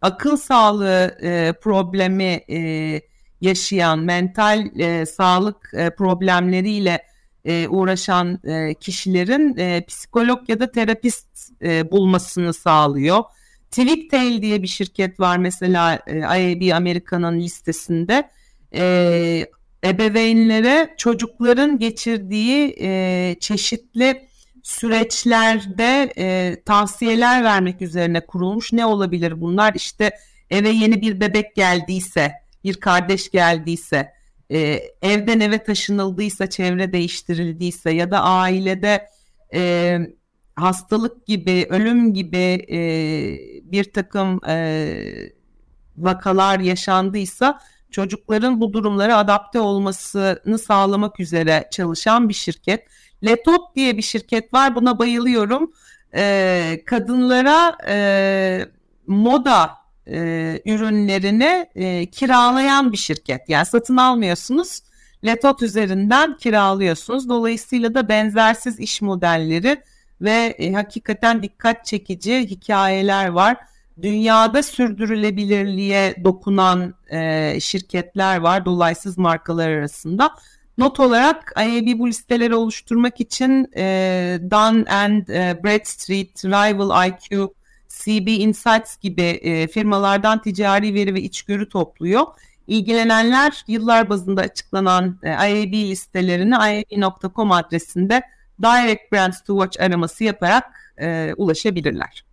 akıl 0.06 0.36
sağlığı 0.36 1.18
e, 1.22 1.52
problemi 1.52 2.40
e, 2.50 3.00
yaşayan, 3.40 3.98
mental 3.98 4.78
e, 4.78 5.06
sağlık 5.06 5.70
e, 5.74 5.90
problemleriyle 5.90 7.02
e, 7.44 7.68
uğraşan 7.68 8.40
e, 8.44 8.74
kişilerin 8.74 9.56
e, 9.56 9.84
psikolog 9.88 10.48
ya 10.48 10.60
da 10.60 10.70
terapist 10.70 11.28
e, 11.62 11.90
bulmasını 11.90 12.54
sağlıyor. 12.54 13.24
Twigtail 13.70 14.42
diye 14.42 14.62
bir 14.62 14.66
şirket 14.66 15.20
var 15.20 15.36
mesela 15.36 16.00
e, 16.06 16.18
IAB 16.18 16.76
Amerika'nın 16.76 17.40
listesinde. 17.40 18.30
E, 18.74 19.46
ebeveynlere 19.84 20.94
çocukların 20.96 21.78
geçirdiği 21.78 22.76
e, 22.80 23.36
çeşitli 23.40 24.25
süreçlerde 24.66 26.12
e, 26.18 26.56
tavsiyeler 26.64 27.44
vermek 27.44 27.82
üzerine 27.82 28.26
kurulmuş. 28.26 28.72
Ne 28.72 28.86
olabilir 28.86 29.40
bunlar? 29.40 29.74
İşte 29.74 30.10
eve 30.50 30.68
yeni 30.68 31.00
bir 31.00 31.20
bebek 31.20 31.56
geldiyse, 31.56 32.32
bir 32.64 32.74
kardeş 32.74 33.30
geldiyse, 33.30 34.12
e, 34.50 34.58
evden 35.02 35.40
eve 35.40 35.64
taşınıldıysa, 35.64 36.50
çevre 36.50 36.92
değiştirildiyse 36.92 37.90
ya 37.90 38.10
da 38.10 38.22
ailede 38.22 39.08
e, 39.54 39.98
hastalık 40.56 41.26
gibi, 41.26 41.66
ölüm 41.70 42.14
gibi 42.14 42.66
e, 42.70 42.78
bir 43.72 43.92
takım 43.92 44.40
e, 44.48 44.96
vakalar 45.96 46.60
yaşandıysa 46.60 47.60
çocukların 47.90 48.60
bu 48.60 48.72
durumlara 48.72 49.16
adapte 49.16 49.60
olmasını 49.60 50.58
sağlamak 50.58 51.20
üzere 51.20 51.68
çalışan 51.70 52.28
bir 52.28 52.34
şirket. 52.34 52.86
Letop 53.24 53.76
diye 53.76 53.96
bir 53.96 54.02
şirket 54.02 54.54
var. 54.54 54.74
Buna 54.74 54.98
bayılıyorum. 54.98 55.72
E, 56.14 56.82
kadınlara 56.86 57.76
e, 57.88 58.66
moda 59.06 59.70
e, 60.06 60.16
ürünlerini 60.64 61.66
e, 61.74 62.06
kiralayan 62.06 62.92
bir 62.92 62.96
şirket. 62.96 63.48
Yani 63.48 63.66
satın 63.66 63.96
almıyorsunuz. 63.96 64.80
Letot 65.24 65.62
üzerinden 65.62 66.36
kiralıyorsunuz. 66.36 67.28
Dolayısıyla 67.28 67.94
da 67.94 68.08
benzersiz 68.08 68.80
iş 68.80 69.02
modelleri 69.02 69.82
ve 70.20 70.54
e, 70.58 70.72
hakikaten 70.72 71.42
dikkat 71.42 71.84
çekici 71.84 72.38
hikayeler 72.38 73.28
var. 73.28 73.56
Dünyada 74.02 74.62
sürdürülebilirliğe 74.62 76.24
dokunan 76.24 76.94
e, 77.10 77.60
şirketler 77.60 78.36
var 78.36 78.64
dolaysız 78.64 79.18
markalar 79.18 79.70
arasında. 79.70 80.30
Not 80.78 81.00
olarak 81.00 81.52
IAB 81.56 81.98
bu 81.98 82.08
listeleri 82.08 82.54
oluşturmak 82.54 83.20
için 83.20 83.70
e, 83.76 84.38
Dun 84.50 84.84
and 84.84 85.28
e, 85.28 85.60
Bradstreet, 85.64 86.44
Rival 86.44 87.08
IQ, 87.08 87.54
CB 87.88 88.28
Insights 88.28 88.96
gibi 88.96 89.22
e, 89.22 89.66
firmalardan 89.66 90.42
ticari 90.42 90.94
veri 90.94 91.14
ve 91.14 91.22
içgörü 91.22 91.68
topluyor. 91.68 92.26
İlgilenenler 92.66 93.64
yıllar 93.68 94.08
bazında 94.08 94.40
açıklanan 94.40 95.18
e, 95.22 95.30
IAB 95.30 95.72
listelerini 95.72 96.54
iab.com 96.54 97.52
adresinde 97.52 98.22
Direct 98.62 99.12
Brands 99.12 99.42
to 99.42 99.62
Watch 99.62 99.86
araması 99.86 100.24
yaparak 100.24 100.64
e, 100.98 101.34
ulaşabilirler. 101.36 102.24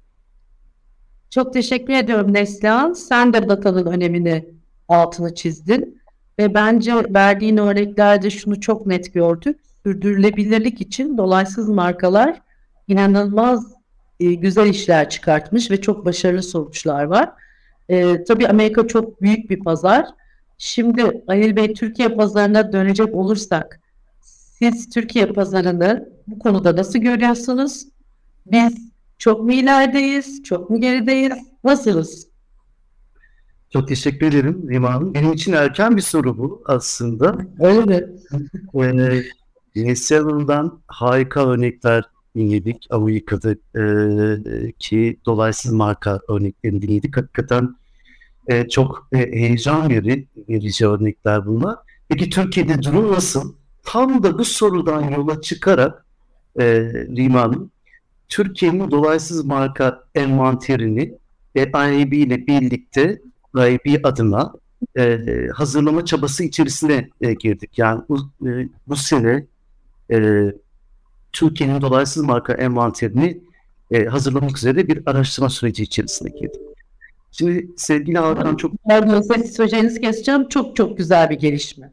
Çok 1.29 1.53
teşekkür 1.53 1.93
ediyorum 1.93 2.33
Neslihan. 2.33 2.93
Sen 2.93 3.33
de 3.33 3.49
datanın 3.49 3.85
önemini 3.85 4.45
altını 4.87 5.35
çizdin. 5.35 6.02
Ve 6.39 6.53
bence 6.53 6.93
verdiğin 7.09 7.57
örneklerde 7.57 8.29
şunu 8.29 8.61
çok 8.61 8.85
net 8.85 9.13
gördük. 9.13 9.59
Sürdürülebilirlik 9.83 10.81
için 10.81 11.17
dolaysız 11.17 11.69
markalar 11.69 12.41
inanılmaz 12.87 13.73
e, 14.19 14.33
güzel 14.33 14.67
işler 14.67 15.09
çıkartmış 15.09 15.71
ve 15.71 15.81
çok 15.81 16.05
başarılı 16.05 16.43
sonuçlar 16.43 17.03
var. 17.03 17.29
E, 17.89 18.23
tabii 18.23 18.47
Amerika 18.47 18.87
çok 18.87 19.21
büyük 19.21 19.49
bir 19.49 19.59
pazar. 19.59 20.05
Şimdi 20.57 21.23
Halil 21.27 21.55
Bey 21.55 21.73
Türkiye 21.73 22.09
pazarına 22.09 22.73
dönecek 22.73 23.15
olursak 23.15 23.79
siz 24.21 24.89
Türkiye 24.89 25.25
pazarını 25.25 26.09
bu 26.27 26.39
konuda 26.39 26.75
nasıl 26.75 26.99
görüyorsunuz? 26.99 27.85
Biz 28.45 28.77
çok 29.17 29.41
mu 29.41 29.53
ilerideyiz? 29.53 30.43
Çok 30.43 30.69
mu 30.69 30.81
gerideyiz? 30.81 31.33
Nasılız? 31.63 32.27
Çok 33.73 33.87
teşekkür 33.87 34.27
ederim 34.27 34.69
Rima 34.69 34.93
Hanım. 34.93 35.13
Benim 35.13 35.33
için 35.33 35.53
erken 35.53 35.97
bir 35.97 36.01
soru 36.01 36.37
bu 36.37 36.63
aslında. 36.65 37.37
Öyle 37.59 37.81
mi? 37.85 38.07
Ee, 39.75 39.85
Neslihan'dan 39.85 40.79
harika 40.87 41.49
örnekler 41.49 42.03
dinledik. 42.35 42.87
Amerika'da 42.89 43.51
e, 43.51 44.71
ki 44.79 45.19
dolaysız 45.25 45.71
marka 45.71 46.19
örneklerini 46.29 46.81
dinledik. 46.81 47.17
Hakikaten 47.17 47.75
e, 48.47 48.69
çok 48.69 49.07
e, 49.13 49.17
heyecan 49.17 49.89
veri, 49.89 50.27
verici 50.49 50.87
örnekler 50.87 51.45
bunlar. 51.45 51.75
Peki 52.09 52.29
Türkiye'de 52.29 52.83
durum 52.83 53.11
nasıl? 53.11 53.53
Tam 53.83 54.23
da 54.23 54.37
bu 54.39 54.45
sorudan 54.45 55.11
yola 55.11 55.41
çıkarak 55.41 56.05
e, 56.59 56.65
Rima 57.15 57.41
Hanım, 57.41 57.71
Türkiye'nin 58.29 58.91
dolaysız 58.91 59.45
marka 59.45 60.03
envanterini 60.15 61.17
e, 61.55 61.63
IAB 61.63 62.13
ile 62.13 62.47
birlikte 62.47 63.21
IAB 63.55 64.05
adına 64.05 64.53
e, 64.97 65.19
hazırlama 65.53 66.05
çabası 66.05 66.43
içerisine 66.43 67.09
e, 67.21 67.33
girdik. 67.33 67.77
Yani 67.77 68.01
bu, 68.09 68.17
e, 68.47 68.69
bu 68.87 68.95
sene 68.95 69.45
e, 70.11 70.45
Türkiye'nin 71.33 71.81
dolaysız 71.81 72.23
marka 72.23 72.53
envanterini 72.53 73.41
e, 73.91 74.05
hazırlamak 74.05 74.57
üzere 74.57 74.87
bir 74.87 75.01
araştırma 75.05 75.49
süreci 75.49 75.83
içerisine 75.83 76.29
girdik. 76.29 76.61
Şimdi 77.31 77.67
sevgili 77.77 78.17
Hakan 78.17 78.55
çok... 78.55 78.83
Pardon, 78.83 79.21
siz 79.21 79.55
söyleyeceğinizi 79.55 80.01
keseceğim. 80.01 80.49
Çok 80.49 80.75
çok 80.75 80.97
güzel 80.97 81.29
bir 81.29 81.39
gelişme. 81.39 81.91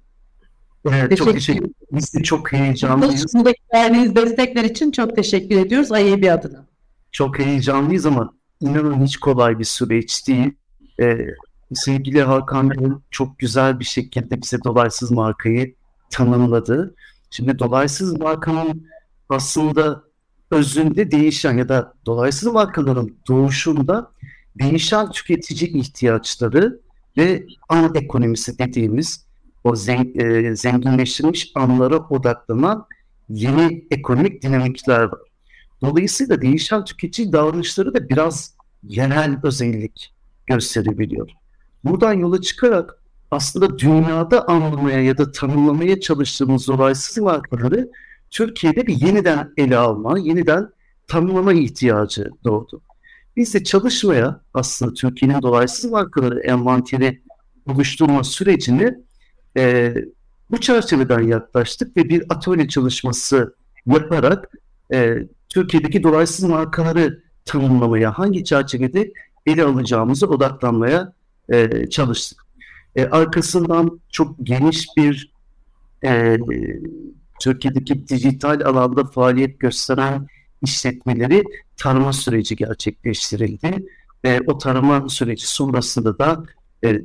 Evet, 0.88 1.16
çok 1.16 1.32
teşekkür 1.32 1.58
ederim. 1.58 1.74
Biz 1.92 2.14
de 2.14 2.22
çok 2.22 2.52
heyecanlıyız. 2.52 3.34
Buradaki 3.34 3.60
verdiğiniz 3.74 4.16
destekler 4.16 4.64
için 4.64 4.90
çok 4.90 5.16
teşekkür 5.16 5.56
ediyoruz 5.56 5.90
IAB 5.90 6.38
adına. 6.38 6.66
Çok 7.12 7.38
heyecanlıyız 7.38 8.06
ama 8.06 8.32
inanın 8.60 9.04
hiç 9.04 9.16
kolay 9.16 9.58
bir 9.58 9.64
süreç 9.64 10.28
değil. 10.28 10.52
Ee, 11.00 11.26
sevgili 11.74 12.22
Hakan 12.22 12.70
Bey 12.70 12.88
çok 13.10 13.38
güzel 13.38 13.80
bir 13.80 13.84
şekilde 13.84 14.42
bize 14.42 14.64
dolaysız 14.64 15.10
markayı 15.10 15.74
tanımladı. 16.10 16.94
Şimdi 17.30 17.58
dolaysız 17.58 18.20
markanın 18.20 18.86
aslında 19.28 20.02
özünde 20.50 21.10
değişen 21.10 21.58
ya 21.58 21.68
da 21.68 21.94
dolaysız 22.06 22.52
markaların 22.52 23.10
doğuşunda 23.28 24.10
değişen 24.58 25.10
tüketici 25.10 25.70
ihtiyaçları 25.70 26.80
ve 27.16 27.46
ana 27.68 27.90
ekonomisi 27.98 28.58
dediğimiz 28.58 29.26
o 29.64 29.76
zen, 29.76 30.12
e, 30.14 30.56
zenginleştirilmiş 30.56 31.52
anlara 31.54 31.98
odaklanan 31.98 32.86
yeni 33.28 33.86
ekonomik 33.90 34.42
dinamikler 34.42 35.02
var. 35.02 35.20
Dolayısıyla 35.82 36.42
değişen 36.42 36.84
tüketici 36.84 37.32
davranışları 37.32 37.94
da 37.94 38.08
biraz 38.08 38.54
yerel 38.82 39.40
özellik 39.42 40.14
gösterebiliyor. 40.46 41.30
Buradan 41.84 42.12
yola 42.12 42.40
çıkarak 42.40 43.02
aslında 43.30 43.78
dünyada 43.78 44.48
anlamaya 44.48 45.02
ya 45.02 45.18
da 45.18 45.32
tanımlamaya 45.32 46.00
çalıştığımız 46.00 46.68
dolaysız 46.68 47.18
markaları 47.18 47.90
Türkiye'de 48.30 48.86
bir 48.86 49.00
yeniden 49.00 49.52
ele 49.56 49.76
alma, 49.76 50.18
yeniden 50.18 50.68
tanımlama 51.08 51.52
ihtiyacı 51.52 52.30
doğdu. 52.44 52.82
Biz 53.36 53.54
de 53.54 53.64
çalışmaya 53.64 54.40
aslında 54.54 54.94
Türkiye'nin 54.94 55.42
dolaysız 55.42 55.90
markaları 55.90 56.40
envanteri 56.40 57.22
oluşturma 57.66 58.24
sürecini 58.24 58.94
e, 59.56 59.94
bu 60.50 60.60
çerçeveden 60.60 61.20
yaklaştık 61.20 61.96
ve 61.96 62.08
bir 62.08 62.24
atölye 62.28 62.68
çalışması 62.68 63.54
yaparak 63.86 64.50
e, 64.92 65.16
Türkiye'deki 65.48 66.02
dolaysız 66.02 66.44
markaları 66.44 67.22
tanımlamaya, 67.44 68.18
hangi 68.18 68.44
çerçevede 68.44 69.12
ele 69.46 69.64
alacağımızı 69.64 70.26
odaklanmaya 70.26 71.12
e, 71.50 71.86
çalıştık. 71.90 72.46
E, 72.96 73.04
arkasından 73.04 74.00
çok 74.10 74.36
geniş 74.42 74.86
bir 74.96 75.32
e, 76.04 76.38
Türkiye'deki 77.40 78.08
dijital 78.08 78.60
alanda 78.60 79.04
faaliyet 79.04 79.60
gösteren 79.60 80.26
işletmeleri 80.62 81.44
tarama 81.76 82.12
süreci 82.12 82.56
gerçekleştirildi. 82.56 83.84
Ve 84.24 84.40
o 84.46 84.58
tarama 84.58 85.08
süreci 85.08 85.46
sonrasında 85.46 86.18
da 86.18 86.44
e, 86.84 87.00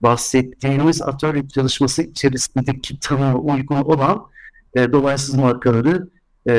bahsettiğimiz 0.00 1.02
atölye 1.02 1.48
çalışması 1.48 2.02
içerisindeki 2.02 3.00
tanıma 3.00 3.34
uygun 3.34 3.76
olan 3.76 4.26
e, 4.74 4.92
dolaysız 4.92 5.34
markaları 5.34 6.08
e, 6.46 6.52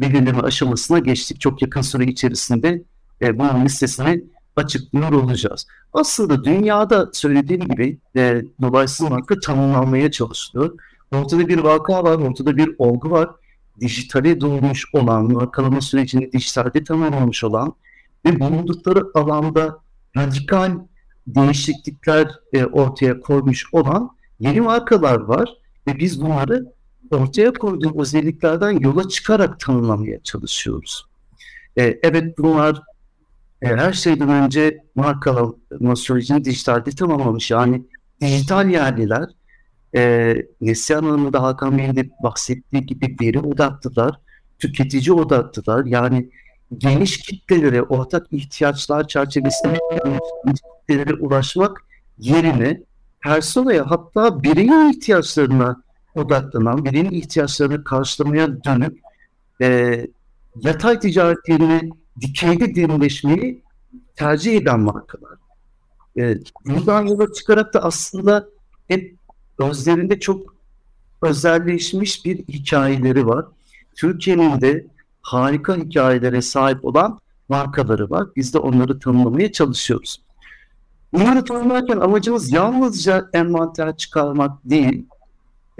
belirleme 0.00 0.40
aşamasına 0.40 0.98
geçtik. 0.98 1.40
Çok 1.40 1.62
yakın 1.62 1.80
süre 1.80 2.04
içerisinde 2.04 2.82
e, 3.22 3.38
bunun 3.38 3.64
listesini 3.64 4.24
açıklıyor 4.56 5.12
olacağız. 5.12 5.66
Aslında 5.92 6.44
dünyada 6.44 7.10
söylediğim 7.12 7.68
gibi 7.68 7.98
e, 8.16 8.42
dolaysız 8.62 9.10
marka 9.10 9.40
tanımlanmaya 9.40 10.10
çalışılıyor. 10.10 10.78
Ortada 11.12 11.48
bir 11.48 11.58
vaka 11.58 12.04
var, 12.04 12.18
ortada 12.18 12.56
bir 12.56 12.74
olgu 12.78 13.10
var. 13.10 13.30
Dijitale 13.80 14.40
doğmuş 14.40 14.94
olan, 14.94 15.32
markalama 15.32 15.80
sürecini 15.80 16.32
dijitalde 16.32 16.84
tamamlamış 16.84 17.44
olan 17.44 17.74
ve 18.26 18.40
bulundukları 18.40 19.04
alanda 19.14 19.78
radikal 20.16 20.78
değişiklikler 21.26 22.28
e, 22.52 22.64
ortaya 22.64 23.20
koymuş 23.20 23.74
olan 23.74 24.10
yeni 24.40 24.60
markalar 24.60 25.20
var 25.20 25.56
ve 25.86 25.98
biz 25.98 26.22
bunları 26.22 26.72
ortaya 27.10 27.52
koyduğu 27.52 28.00
özelliklerden 28.00 28.80
yola 28.80 29.08
çıkarak 29.08 29.60
tanımlamaya 29.60 30.22
çalışıyoruz. 30.22 31.06
E, 31.76 31.98
evet 32.02 32.38
bunlar 32.38 32.82
her 33.62 33.92
şeyden 33.92 34.28
önce 34.28 34.84
markalama 34.94 35.96
sürecini 35.96 36.44
dijitalde 36.44 36.90
tamamlamış. 36.90 37.50
Yani 37.50 37.82
dijital 38.20 38.70
yerliler 38.70 39.28
e, 39.94 40.34
Neslihan 40.60 41.04
Hanım'ın 41.04 41.32
da 41.32 41.42
Hakan 41.42 41.78
Bey'in 41.78 41.96
de 41.96 42.10
bahsettiği 42.22 42.86
gibi 42.86 43.16
veri 43.20 43.38
odaklılar, 43.38 44.20
tüketici 44.58 45.12
odaklılar. 45.12 45.84
Yani 45.84 46.30
geniş 46.78 47.18
kitlelere, 47.18 47.82
ortak 47.82 48.26
ihtiyaçlar 48.32 49.08
çerçevesinde 49.08 49.78
kitlelere 50.46 51.14
ulaşmak 51.14 51.84
yerine 52.18 52.80
personaya 53.20 53.90
hatta 53.90 54.42
bireyin 54.42 54.92
ihtiyaçlarına 54.92 55.82
odaklanan, 56.14 56.84
bireyin 56.84 57.10
ihtiyaçlarını 57.10 57.84
karşılamaya 57.84 58.64
dönük 58.64 58.98
e, 59.60 60.06
yatay 60.62 61.00
ticaret 61.00 61.48
yerine 61.48 61.80
dikeyde 62.20 62.74
derinleşmeyi 62.74 63.62
tercih 64.16 64.56
eden 64.56 64.80
markalar. 64.80 65.38
E, 66.18 66.38
buradan 66.66 67.06
yola 67.06 67.32
çıkarak 67.32 67.74
da 67.74 67.84
aslında 67.84 68.48
hep 68.88 69.16
gözlerinde 69.58 70.20
çok 70.20 70.54
özelleşmiş 71.22 72.24
bir 72.24 72.38
hikayeleri 72.38 73.26
var. 73.26 73.46
Türkiye'nin 73.94 74.60
de 74.60 74.86
harika 75.22 75.76
hikayelere 75.76 76.42
sahip 76.42 76.84
olan 76.84 77.20
markaları 77.48 78.10
var. 78.10 78.26
Biz 78.36 78.54
de 78.54 78.58
onları 78.58 78.98
tanımlamaya 78.98 79.52
çalışıyoruz. 79.52 80.22
Bunları 81.12 81.44
tanımlarken 81.44 81.96
amacımız 81.96 82.52
yalnızca 82.52 83.30
envanter 83.32 83.96
çıkarmak 83.96 84.64
değil. 84.64 85.06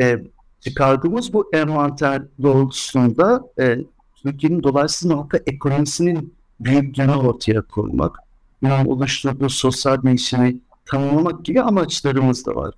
E, 0.01 0.23
çıkardığımız 0.61 1.33
bu 1.33 1.51
envanter 1.53 2.23
doğrultusunda 2.43 3.45
e, 3.61 3.79
Türkiye'nin 4.23 4.63
dolaysız 4.63 5.11
marka 5.11 5.39
ekonomisinin 5.47 6.35
büyüklüğünü 6.61 7.15
ortaya 7.15 7.63
koymak, 7.63 8.19
yani 8.63 8.91
oluşturduğu 8.91 9.49
sosyal 9.49 10.03
değişimi 10.03 10.57
tanımlamak 10.87 11.45
gibi 11.45 11.63
amaçlarımız 11.63 12.47
da 12.47 12.55
var. 12.55 12.75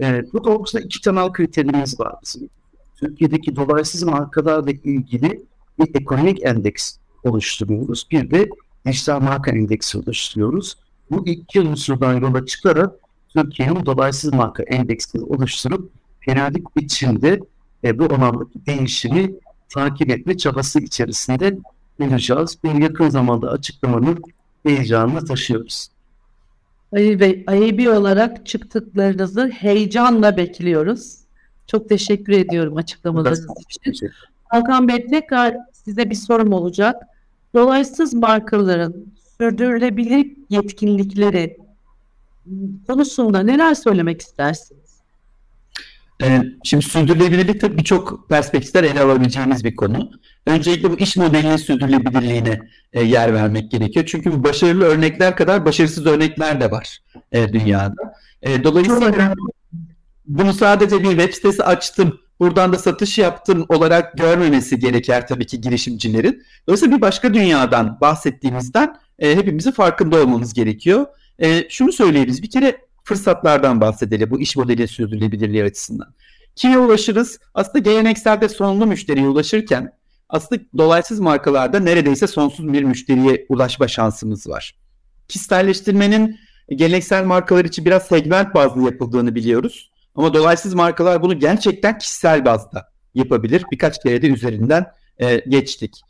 E, 0.00 0.32
bu 0.32 0.44
doğrultusunda 0.44 0.84
iki 0.84 1.00
temel 1.00 1.32
kriterimiz 1.32 2.00
var 2.00 2.14
bizim. 2.22 2.48
Türkiye'deki 2.96 3.56
dolaysız 3.56 4.02
markalarla 4.02 4.70
ilgili 4.70 5.42
bir 5.78 5.94
ekonomik 5.94 6.44
endeks 6.44 6.96
oluşturuyoruz. 7.24 8.06
Bir 8.10 8.30
de 8.30 8.48
dijital 8.86 9.20
marka 9.20 9.50
endeksi 9.50 9.98
oluşturuyoruz. 9.98 10.76
Bu 11.10 11.26
iki 11.28 11.60
unsurdan 11.60 12.20
yola 12.20 12.46
çıkarak 12.46 12.92
Türkiye'nin 13.28 13.86
dolaysız 13.86 14.32
marka 14.32 14.62
endeksini 14.62 15.22
oluşturup 15.22 15.90
periyodik 16.20 16.76
biçimde 16.76 17.40
e, 17.84 17.98
bu 17.98 18.04
alandaki 18.04 18.66
değişimi 18.66 19.34
takip 19.68 20.10
etme 20.10 20.36
çabası 20.36 20.80
içerisinde 20.80 21.58
bulacağız. 22.00 22.58
Bir 22.64 22.74
yakın 22.74 23.08
zamanda 23.08 23.50
açıklamanın 23.50 24.22
heyecanını 24.62 25.24
taşıyoruz. 25.24 25.88
Ali 26.92 27.20
Bey, 27.20 27.44
IAB 27.48 27.98
olarak 27.98 28.46
çıktıklarınızı 28.46 29.48
heyecanla 29.48 30.36
bekliyoruz. 30.36 31.16
Çok 31.66 31.88
teşekkür 31.88 32.32
ediyorum 32.32 32.76
açıklamalarınız 32.76 33.46
için. 33.70 34.10
Hakan 34.44 34.88
Bey 34.88 35.06
tekrar 35.06 35.56
size 35.72 36.10
bir 36.10 36.14
sorum 36.14 36.52
olacak. 36.52 37.02
Dolaysız 37.54 38.14
markaların 38.14 38.94
sürdürülebilir 39.38 40.36
yetkinlikleri 40.50 41.56
konusunda 42.86 43.42
neler 43.42 43.74
söylemek 43.74 44.20
istersiniz? 44.20 44.83
Ee, 46.22 46.42
şimdi 46.64 46.84
sürdürülebilirlik 46.84 47.60
tabii 47.60 47.78
birçok 47.78 48.28
perspektiften 48.28 48.84
ele 48.84 49.00
alabileceğimiz 49.00 49.64
bir 49.64 49.76
konu. 49.76 50.10
Öncelikle 50.46 50.90
bu 50.90 50.98
iş 50.98 51.16
modelinin 51.16 51.56
sürdürülebilirliğine 51.56 52.60
e, 52.92 53.02
yer 53.02 53.34
vermek 53.34 53.70
gerekiyor. 53.70 54.06
Çünkü 54.06 54.32
bu 54.32 54.44
başarılı 54.44 54.84
örnekler 54.84 55.36
kadar 55.36 55.64
başarısız 55.64 56.06
örnekler 56.06 56.60
de 56.60 56.70
var 56.70 56.98
e, 57.32 57.52
dünyada. 57.52 58.14
E, 58.42 58.64
dolayısıyla 58.64 59.34
bunu 60.26 60.52
sadece 60.52 61.02
bir 61.02 61.10
web 61.10 61.34
sitesi 61.34 61.64
açtım, 61.64 62.20
buradan 62.40 62.72
da 62.72 62.78
satış 62.78 63.18
yaptım 63.18 63.66
olarak 63.68 64.18
görmemesi 64.18 64.78
gereker 64.78 65.26
tabii 65.26 65.46
ki 65.46 65.60
girişimcilerin. 65.60 66.42
Dolayısıyla 66.68 66.96
bir 66.96 67.02
başka 67.02 67.34
dünyadan 67.34 67.98
bahsettiğimizden 68.00 68.96
hepimizin 69.20 69.70
farkında 69.70 70.22
olmamız 70.22 70.54
gerekiyor. 70.54 71.06
Şunu 71.68 71.92
söyleyebiliriz. 71.92 72.42
Bir 72.42 72.50
kere 72.50 72.76
fırsatlardan 73.04 73.80
bahsedelim 73.80 74.30
bu 74.30 74.40
iş 74.40 74.56
modeli 74.56 74.88
sürdürülebilirliği 74.88 75.64
açısından. 75.64 76.14
Kime 76.56 76.78
ulaşırız? 76.78 77.38
Aslında 77.54 77.78
gelenekselde 77.78 78.48
sonlu 78.48 78.86
müşteriye 78.86 79.28
ulaşırken 79.28 79.92
aslında 80.28 80.62
dolaysız 80.78 81.20
markalarda 81.20 81.80
neredeyse 81.80 82.26
sonsuz 82.26 82.72
bir 82.72 82.82
müşteriye 82.82 83.46
ulaşma 83.48 83.88
şansımız 83.88 84.48
var. 84.48 84.74
Kişiselleştirmenin 85.28 86.36
geleneksel 86.68 87.24
markalar 87.24 87.64
için 87.64 87.84
biraz 87.84 88.06
segment 88.06 88.54
bazlı 88.54 88.82
yapıldığını 88.82 89.34
biliyoruz. 89.34 89.90
Ama 90.14 90.34
dolaysız 90.34 90.74
markalar 90.74 91.22
bunu 91.22 91.38
gerçekten 91.38 91.98
kişisel 91.98 92.44
bazda 92.44 92.92
yapabilir. 93.14 93.64
Birkaç 93.72 94.02
kere 94.02 94.22
de 94.22 94.26
üzerinden 94.26 94.86
e, 95.18 95.36
geçtik. 95.36 96.00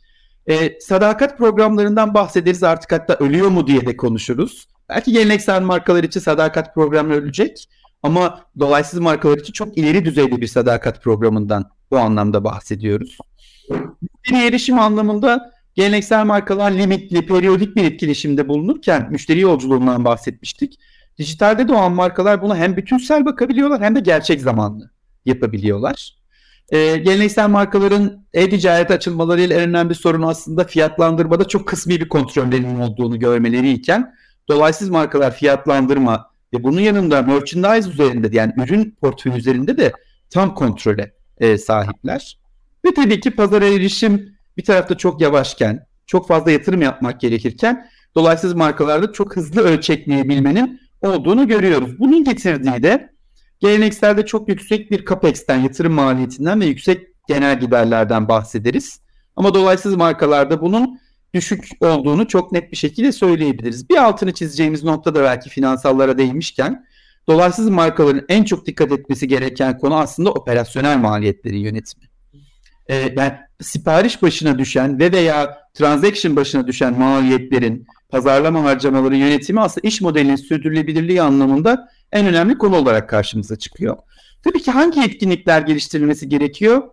E, 0.47 0.79
sadakat 0.79 1.37
programlarından 1.37 2.13
bahsederiz 2.13 2.63
artık 2.63 2.91
hatta 2.91 3.15
ölüyor 3.15 3.47
mu 3.47 3.67
diye 3.67 3.85
de 3.85 3.97
konuşuruz. 3.97 4.67
Belki 4.89 5.11
geleneksel 5.11 5.61
markalar 5.61 6.03
için 6.03 6.19
sadakat 6.19 6.75
programı 6.75 7.13
ölecek 7.13 7.69
ama 8.03 8.45
dolaysız 8.59 8.99
markalar 8.99 9.37
için 9.37 9.53
çok 9.53 9.77
ileri 9.77 10.05
düzeyde 10.05 10.41
bir 10.41 10.47
sadakat 10.47 11.03
programından 11.03 11.69
bu 11.91 11.97
anlamda 11.97 12.43
bahsediyoruz. 12.43 13.17
Müşteri 14.01 14.47
erişim 14.47 14.79
anlamında 14.79 15.51
geleneksel 15.75 16.25
markalar 16.25 16.71
limitli, 16.71 17.25
periyodik 17.25 17.75
bir 17.75 17.83
etkileşimde 17.83 18.47
bulunurken 18.47 19.07
müşteri 19.11 19.39
yolculuğundan 19.39 20.05
bahsetmiştik. 20.05 20.79
Dijitalde 21.17 21.67
doğan 21.67 21.91
markalar 21.91 22.41
buna 22.41 22.57
hem 22.57 22.77
bütünsel 22.77 23.25
bakabiliyorlar 23.25 23.81
hem 23.81 23.95
de 23.95 23.99
gerçek 23.99 24.41
zamanlı 24.41 24.91
yapabiliyorlar. 25.25 26.15
Ee, 26.69 26.97
geleneksel 26.97 27.49
markaların 27.49 28.25
e-ticaret 28.33 28.91
açılmalarıyla 28.91 29.55
en 29.55 29.69
önemli 29.69 29.95
sorun 29.95 30.21
aslında 30.21 30.63
fiyatlandırmada 30.63 31.47
çok 31.47 31.67
kısmi 31.67 31.99
bir 31.99 32.09
kontrollerinin 32.09 32.79
olduğunu 32.79 33.19
görmeleri 33.19 33.71
iken 33.71 34.15
dolaysız 34.49 34.89
markalar 34.89 35.35
fiyatlandırma 35.35 36.31
ve 36.53 36.63
bunun 36.63 36.81
yanında 36.81 37.21
merchandise 37.21 37.89
üzerinde 37.89 38.37
yani 38.37 38.53
ürün 38.57 38.97
portföyü 39.01 39.35
üzerinde 39.35 39.77
de 39.77 39.91
tam 40.29 40.55
kontrole 40.55 41.13
e, 41.37 41.57
sahipler. 41.57 42.39
Ve 42.85 42.93
tabii 42.93 43.19
ki 43.19 43.31
pazara 43.31 43.65
erişim 43.65 44.35
bir 44.57 44.63
tarafta 44.63 44.97
çok 44.97 45.21
yavaşken, 45.21 45.85
çok 46.07 46.27
fazla 46.27 46.51
yatırım 46.51 46.81
yapmak 46.81 47.21
gerekirken 47.21 47.89
dolaysız 48.15 48.53
markalarda 48.53 49.11
çok 49.11 49.35
hızlı 49.35 49.61
ölçekleyebilmenin 49.61 50.81
olduğunu 51.01 51.47
görüyoruz. 51.47 51.99
Bunun 51.99 52.23
getirdiği 52.23 52.83
de 52.83 53.09
gelenekselde 53.59 54.25
çok 54.25 54.49
yüksek 54.49 54.91
bir 54.91 55.05
CAPEX'ten, 55.05 55.57
yatırım 55.57 55.93
maliyetinden 55.93 56.61
ve 56.61 56.65
yüksek 56.65 57.07
genel 57.27 57.59
giderlerden 57.59 58.27
bahsederiz. 58.27 58.99
Ama 59.35 59.53
dolaysız 59.53 59.95
markalarda 59.95 60.61
bunun 60.61 60.99
düşük 61.35 61.63
olduğunu 61.79 62.27
çok 62.27 62.51
net 62.51 62.71
bir 62.71 62.77
şekilde 62.77 63.11
söyleyebiliriz. 63.11 63.89
Bir 63.89 63.97
altını 63.97 64.33
çizeceğimiz 64.33 64.83
nokta 64.83 65.15
da 65.15 65.23
belki 65.23 65.49
finansallara 65.49 66.17
değinmişken 66.17 66.85
dolaysız 67.27 67.69
markaların 67.69 68.25
en 68.29 68.43
çok 68.43 68.65
dikkat 68.65 68.91
etmesi 68.91 69.27
gereken 69.27 69.77
konu 69.77 69.95
aslında 69.95 70.31
operasyonel 70.31 70.97
maliyetleri 70.97 71.57
yönetimi. 71.57 72.05
Ee, 72.89 73.13
yani 73.17 73.33
sipariş 73.61 74.21
başına 74.21 74.59
düşen 74.59 74.99
ve 74.99 75.11
veya 75.11 75.57
transaction 75.73 76.35
başına 76.35 76.67
düşen 76.67 76.99
maliyetlerin 76.99 77.87
pazarlama 78.09 78.63
harcamaları 78.63 79.15
yönetimi 79.15 79.61
aslında 79.61 79.87
iş 79.87 80.01
modelinin 80.01 80.35
sürdürülebilirliği 80.35 81.21
anlamında 81.21 81.89
en 82.11 82.25
önemli 82.25 82.57
konu 82.57 82.75
olarak 82.75 83.09
karşımıza 83.09 83.55
çıkıyor. 83.55 83.97
Tabii 84.43 84.61
ki 84.61 84.71
hangi 84.71 85.03
etkinlikler 85.03 85.61
geliştirilmesi 85.61 86.29
gerekiyor? 86.29 86.83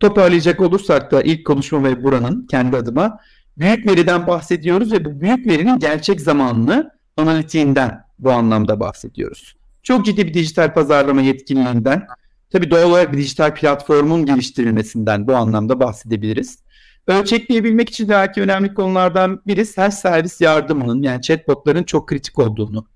Toparlayacak 0.00 0.60
olursak 0.60 1.12
da 1.12 1.22
ilk 1.22 1.46
konuşma 1.46 1.84
ve 1.84 2.04
buranın 2.04 2.46
kendi 2.46 2.76
adıma 2.76 3.18
büyük 3.58 3.86
veriden 3.86 4.26
bahsediyoruz 4.26 4.92
ve 4.92 5.04
bu 5.04 5.20
büyük 5.20 5.46
verinin 5.46 5.78
gerçek 5.78 6.20
zamanlı 6.20 6.90
analitiğinden 7.16 8.04
bu 8.18 8.32
anlamda 8.32 8.80
bahsediyoruz. 8.80 9.56
Çok 9.82 10.06
ciddi 10.06 10.26
bir 10.26 10.34
dijital 10.34 10.74
pazarlama 10.74 11.22
yetkinliğinden, 11.22 12.06
tabii 12.50 12.70
doğal 12.70 12.90
olarak 12.90 13.12
bir 13.12 13.18
dijital 13.18 13.54
platformun 13.54 14.26
geliştirilmesinden 14.26 15.26
bu 15.26 15.36
anlamda 15.36 15.80
bahsedebiliriz. 15.80 16.58
Ölçekleyebilmek 17.06 17.88
için 17.88 18.04
de 18.04 18.10
belki 18.10 18.42
önemli 18.42 18.74
konulardan 18.74 19.42
biri 19.46 19.66
self 19.66 19.94
servis 19.94 20.40
yardımının 20.40 21.02
yani 21.02 21.22
chatbotların 21.22 21.82
çok 21.82 22.08
kritik 22.08 22.38
olduğunu 22.38 22.86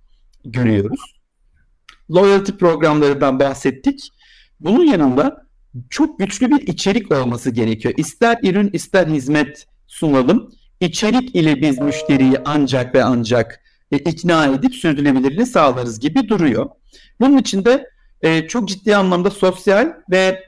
görüyoruz. 0.44 1.00
Loyalty 2.10 2.52
programlarından 2.52 3.40
bahsettik. 3.40 4.12
Bunun 4.60 4.84
yanında 4.84 5.46
çok 5.90 6.18
güçlü 6.18 6.50
bir 6.50 6.66
içerik 6.66 7.12
olması 7.12 7.50
gerekiyor. 7.50 7.94
İster 7.96 8.38
ürün 8.42 8.70
ister 8.72 9.06
hizmet 9.06 9.66
sunalım. 9.88 10.50
İçerik 10.80 11.36
ile 11.36 11.62
biz 11.62 11.78
müşteriyi 11.78 12.36
ancak 12.44 12.94
ve 12.94 13.04
ancak 13.04 13.60
e, 13.92 13.96
ikna 13.96 14.46
edip 14.46 14.74
sürdürülebilirliğini 14.74 15.46
sağlarız 15.46 16.00
gibi 16.00 16.28
duruyor. 16.28 16.66
Bunun 17.20 17.38
için 17.38 17.64
de 17.64 17.90
e, 18.22 18.48
çok 18.48 18.68
ciddi 18.68 18.96
anlamda 18.96 19.30
sosyal 19.30 19.92
ve 20.10 20.44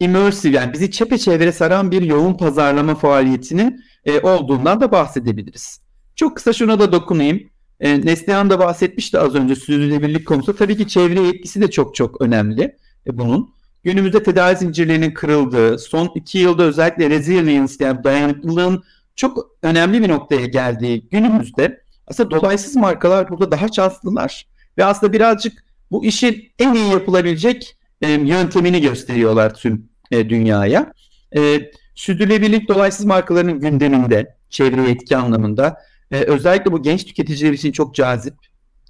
immersive 0.00 0.56
yani 0.56 0.72
bizi 0.72 0.90
çepeçevre 0.90 1.52
saran 1.52 1.90
bir 1.90 2.02
yoğun 2.02 2.34
pazarlama 2.34 2.94
faaliyetinin 2.94 3.80
e, 4.04 4.20
olduğundan 4.20 4.80
da 4.80 4.92
bahsedebiliriz. 4.92 5.80
Çok 6.16 6.36
kısa 6.36 6.52
şuna 6.52 6.78
da 6.78 6.92
dokunayım. 6.92 7.50
E, 7.80 8.06
Neslihan 8.06 8.50
da 8.50 8.58
bahsetmişti 8.58 9.18
az 9.18 9.34
önce 9.34 9.56
sürdürülebilirlik 9.56 10.26
konusu. 10.26 10.56
Tabii 10.56 10.76
ki 10.76 10.88
çevre 10.88 11.28
etkisi 11.28 11.60
de 11.60 11.70
çok 11.70 11.94
çok 11.94 12.20
önemli 12.20 12.76
e, 13.06 13.18
bunun. 13.18 13.54
Günümüzde 13.84 14.22
tedavi 14.22 14.56
zincirlerinin 14.56 15.14
kırıldığı, 15.14 15.78
son 15.78 16.12
iki 16.14 16.38
yılda 16.38 16.62
özellikle 16.62 17.10
resilience 17.10 17.74
yani 17.80 18.04
dayanıklılığın 18.04 18.82
çok 19.16 19.56
önemli 19.62 20.02
bir 20.02 20.08
noktaya 20.08 20.46
geldiği 20.46 21.08
günümüzde 21.08 21.82
aslında 22.06 22.30
dolaysız 22.30 22.76
markalar 22.76 23.30
burada 23.30 23.50
daha 23.50 23.72
şanslılar. 23.72 24.46
Ve 24.78 24.84
aslında 24.84 25.12
birazcık 25.12 25.64
bu 25.90 26.04
işin 26.04 26.52
en 26.58 26.74
iyi 26.74 26.90
yapılabilecek 26.90 27.76
e, 28.00 28.10
yöntemini 28.10 28.80
gösteriyorlar 28.80 29.54
tüm 29.54 29.88
e, 30.10 30.28
dünyaya. 30.28 30.92
E, 31.36 31.70
sürdürülebilirlik 31.94 32.68
dolaysız 32.68 33.06
markaların 33.06 33.60
gündeminde, 33.60 34.36
çevre 34.50 34.90
etki 34.90 35.16
anlamında 35.16 35.76
e, 36.10 36.16
özellikle 36.16 36.72
bu 36.72 36.82
genç 36.82 37.04
tüketiciler 37.04 37.52
için 37.52 37.72
çok 37.72 37.94
cazip, 37.94 38.34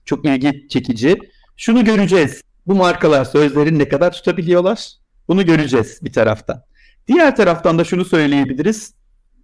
çok 0.04 0.24
ilgi 0.24 0.68
çekici. 0.68 1.16
Şunu 1.56 1.84
göreceğiz. 1.84 2.42
Bu 2.66 2.74
markalar 2.74 3.24
sözlerini 3.24 3.78
ne 3.78 3.88
kadar 3.88 4.12
tutabiliyorlar? 4.12 4.92
Bunu 5.28 5.46
göreceğiz 5.46 5.98
bir 6.02 6.12
taraftan. 6.12 6.62
Diğer 7.08 7.36
taraftan 7.36 7.78
da 7.78 7.84
şunu 7.84 8.04
söyleyebiliriz. 8.04 8.94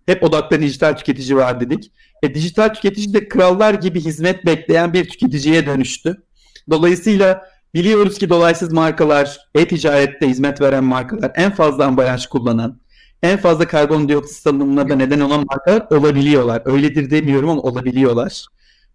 Hep 0.06 0.22
odakta 0.22 0.60
dijital 0.60 0.96
tüketici 0.96 1.36
var 1.36 1.60
dedik. 1.60 1.92
E, 2.22 2.34
dijital 2.34 2.68
tüketici 2.68 3.14
de 3.14 3.28
krallar 3.28 3.74
gibi 3.74 4.00
hizmet 4.00 4.46
bekleyen 4.46 4.92
bir 4.92 5.08
tüketiciye 5.08 5.66
dönüştü. 5.66 6.22
Dolayısıyla 6.70 7.42
biliyoruz 7.74 8.18
ki 8.18 8.28
dolaysız 8.28 8.72
markalar, 8.72 9.38
e-ticarette 9.54 10.28
hizmet 10.28 10.60
veren 10.60 10.84
markalar 10.84 11.32
en 11.34 11.54
fazla 11.54 11.84
ambalaj 11.86 12.26
kullanan, 12.26 12.80
en 13.22 13.38
fazla 13.38 13.66
karbondioksit 13.66 14.36
salınımına 14.36 14.88
da 14.88 14.96
neden 14.96 15.20
olan 15.20 15.46
markalar 15.50 15.98
olabiliyorlar. 15.98 16.62
Öyledir 16.64 17.10
demiyorum 17.10 17.50
ama 17.50 17.60
olabiliyorlar. 17.60 18.46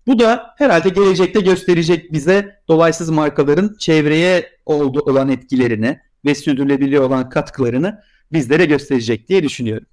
Bu 0.07 0.19
da 0.19 0.53
herhalde 0.57 0.89
gelecekte 0.89 1.39
gösterecek 1.39 2.13
bize 2.13 2.59
dolaysız 2.67 3.09
markaların 3.09 3.75
çevreye 3.79 4.49
olduğu 4.65 5.01
olan 5.01 5.29
etkilerini 5.29 5.99
ve 6.25 6.35
sürdürülebilir 6.35 6.97
olan 6.97 7.29
katkılarını 7.29 8.01
bizlere 8.31 8.65
gösterecek 8.65 9.29
diye 9.29 9.43
düşünüyorum. 9.43 9.87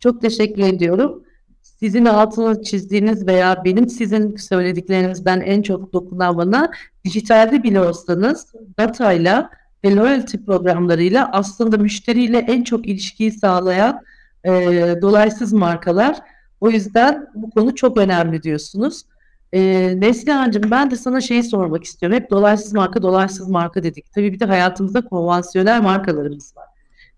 Çok 0.00 0.20
teşekkür 0.20 0.62
ediyorum. 0.62 1.24
Sizin 1.62 2.04
altını 2.04 2.62
çizdiğiniz 2.62 3.26
veya 3.26 3.62
benim 3.64 3.88
sizin 3.88 4.36
söylediklerinizden 4.36 5.40
en 5.40 5.62
çok 5.62 5.92
dokunan 5.92 6.36
bana 6.36 6.70
dijitalde 7.04 7.62
bile 7.62 7.80
olsanız 7.80 8.52
datayla 8.78 9.50
ve 9.84 9.96
loyalty 9.96 10.36
programlarıyla 10.36 11.30
aslında 11.32 11.76
müşteriyle 11.76 12.38
en 12.38 12.64
çok 12.64 12.86
ilişkiyi 12.86 13.32
sağlayan 13.32 14.00
e, 14.44 14.50
dolaysız 15.02 15.52
markalar. 15.52 16.18
O 16.60 16.70
yüzden 16.70 17.26
bu 17.34 17.50
konu 17.50 17.74
çok 17.74 17.96
önemli 17.96 18.42
diyorsunuz. 18.42 19.04
E, 19.54 19.60
Neslihan'cığım 20.00 20.70
ben 20.70 20.90
de 20.90 20.96
sana 20.96 21.20
şeyi 21.20 21.42
sormak 21.42 21.84
istiyorum. 21.84 22.16
Hep 22.18 22.30
dolaysız 22.30 22.72
marka, 22.72 23.02
dolaysız 23.02 23.48
marka 23.48 23.82
dedik. 23.82 24.12
Tabii 24.12 24.32
bir 24.32 24.40
de 24.40 24.44
hayatımızda 24.44 25.04
konvansiyonel 25.04 25.82
markalarımız 25.82 26.56
var. 26.56 26.66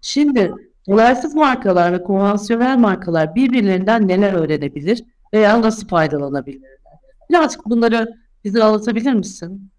Şimdi 0.01 0.53
dolaysız 0.89 1.35
markalar 1.35 1.93
ve 1.93 2.03
konvansiyonel 2.03 2.79
markalar 2.79 3.35
birbirlerinden 3.35 4.09
neler 4.09 4.33
öğrenebilir 4.33 5.05
veya 5.35 5.63
nasıl 5.63 5.89
faydalanabilirler? 5.89 6.79
Birazcık 7.31 7.67
bunları 7.67 8.15
bize 8.45 8.65
anlatabilir 8.65 9.13
misin? 9.13 9.71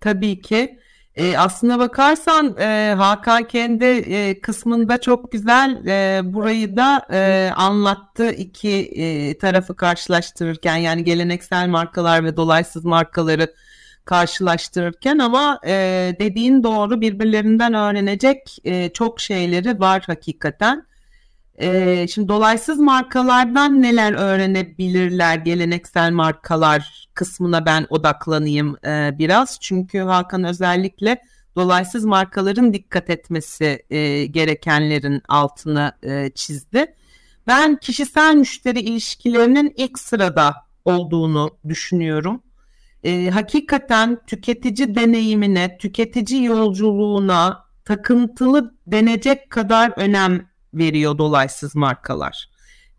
Tabii 0.00 0.40
ki. 0.40 0.78
E, 1.16 1.38
aslına 1.38 1.78
bakarsan 1.78 2.56
e, 2.58 2.94
Hakan 2.96 3.44
kendi 3.44 3.84
e, 3.84 4.40
kısmında 4.40 5.00
çok 5.00 5.32
güzel 5.32 5.86
e, 5.86 6.20
burayı 6.34 6.76
da 6.76 7.06
e, 7.10 7.50
anlattı 7.56 8.30
iki 8.30 8.70
e, 8.70 9.38
tarafı 9.38 9.76
karşılaştırırken 9.76 10.76
yani 10.76 11.04
geleneksel 11.04 11.68
markalar 11.68 12.24
ve 12.24 12.36
dolaysız 12.36 12.84
markaları 12.84 13.54
karşılaştırırken 14.04 15.18
ama 15.18 15.60
e, 15.66 15.72
dediğin 16.18 16.62
doğru 16.62 17.00
birbirlerinden 17.00 17.74
öğrenecek 17.74 18.58
e, 18.64 18.88
çok 18.88 19.20
şeyleri 19.20 19.80
var 19.80 20.02
hakikaten. 20.06 20.86
E, 21.58 22.06
şimdi 22.08 22.28
dolaysız 22.28 22.78
markalardan 22.78 23.82
neler 23.82 24.12
öğrenebilirler 24.12 25.36
geleneksel 25.36 26.12
markalar 26.12 27.08
kısmına 27.14 27.66
ben 27.66 27.86
odaklanayım 27.90 28.76
e, 28.86 29.18
biraz. 29.18 29.58
Çünkü 29.60 29.98
Hakan 29.98 30.44
özellikle 30.44 31.22
dolaysız 31.56 32.04
markaların 32.04 32.72
dikkat 32.72 33.10
etmesi 33.10 33.82
e, 33.90 34.26
gerekenlerin 34.26 35.22
altını 35.28 35.92
e, 36.02 36.30
çizdi. 36.34 36.94
Ben 37.46 37.76
kişisel 37.76 38.34
müşteri 38.34 38.80
ilişkilerinin 38.80 39.72
ilk 39.76 39.98
sırada 39.98 40.54
olduğunu 40.84 41.58
düşünüyorum. 41.68 42.42
E, 43.04 43.30
hakikaten 43.30 44.18
tüketici 44.26 44.94
deneyimine, 44.94 45.78
tüketici 45.78 46.44
yolculuğuna 46.44 47.66
takıntılı 47.84 48.74
denecek 48.86 49.50
kadar 49.50 49.92
önem 49.96 50.48
veriyor 50.76 51.18
dolaysız 51.18 51.76
markalar. 51.76 52.48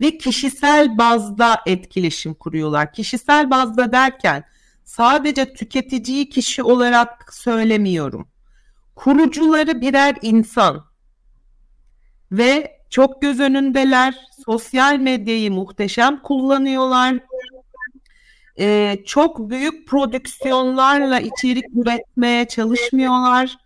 Ve 0.02 0.18
kişisel 0.18 0.98
bazda 0.98 1.62
etkileşim 1.66 2.34
kuruyorlar. 2.34 2.94
Kişisel 2.94 3.50
bazda 3.50 3.92
derken 3.92 4.44
sadece 4.84 5.54
tüketiciyi 5.54 6.30
kişi 6.30 6.64
olarak 6.64 7.34
söylemiyorum. 7.34 8.28
Kurucuları 8.96 9.82
birer 9.82 10.16
insan 10.22 10.86
ve 12.32 12.78
çok 12.90 13.22
göz 13.22 13.40
önündeler. 13.40 14.16
Sosyal 14.46 14.98
medyayı 14.98 15.52
muhteşem 15.52 16.22
kullanıyorlar. 16.22 17.20
Ee, 18.60 18.98
çok 19.06 19.50
büyük 19.50 19.88
prodüksiyonlarla 19.88 21.20
içerik 21.20 21.66
üretmeye 21.76 22.48
çalışmıyorlar. 22.48 23.58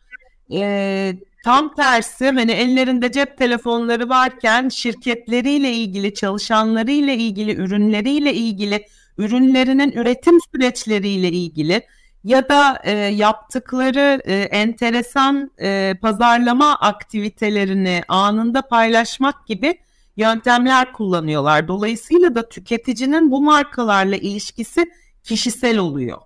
Ee, 0.52 1.16
Tam 1.44 1.74
tersi 1.76 2.26
hani 2.26 2.52
ellerinde 2.52 3.12
cep 3.12 3.38
telefonları 3.38 4.10
varken 4.10 4.70
şirketleriyle 4.70 5.72
ilgili, 5.72 6.14
çalışanlarıyla 6.14 7.14
ilgili, 7.14 7.56
ürünleriyle 7.56 8.34
ilgili, 8.34 8.86
ürünlerinin 9.18 9.92
üretim 9.92 10.40
süreçleriyle 10.52 11.30
ilgili 11.30 11.82
ya 12.24 12.50
da 12.50 12.82
e, 12.84 12.92
yaptıkları 12.92 14.22
e, 14.26 14.36
enteresan 14.36 15.52
e, 15.62 15.94
pazarlama 16.02 16.76
aktivitelerini 16.76 18.04
anında 18.08 18.62
paylaşmak 18.62 19.48
gibi 19.48 19.80
yöntemler 20.18 20.94
kullanıyorlar. 20.94 21.68
Dolayısıyla 21.68 22.36
da 22.36 22.50
tüketicinin 22.50 23.32
bu 23.32 23.42
markalarla 23.42 24.16
ilişkisi 24.16 24.92
kişisel 25.24 25.78
oluyor. 25.78 26.18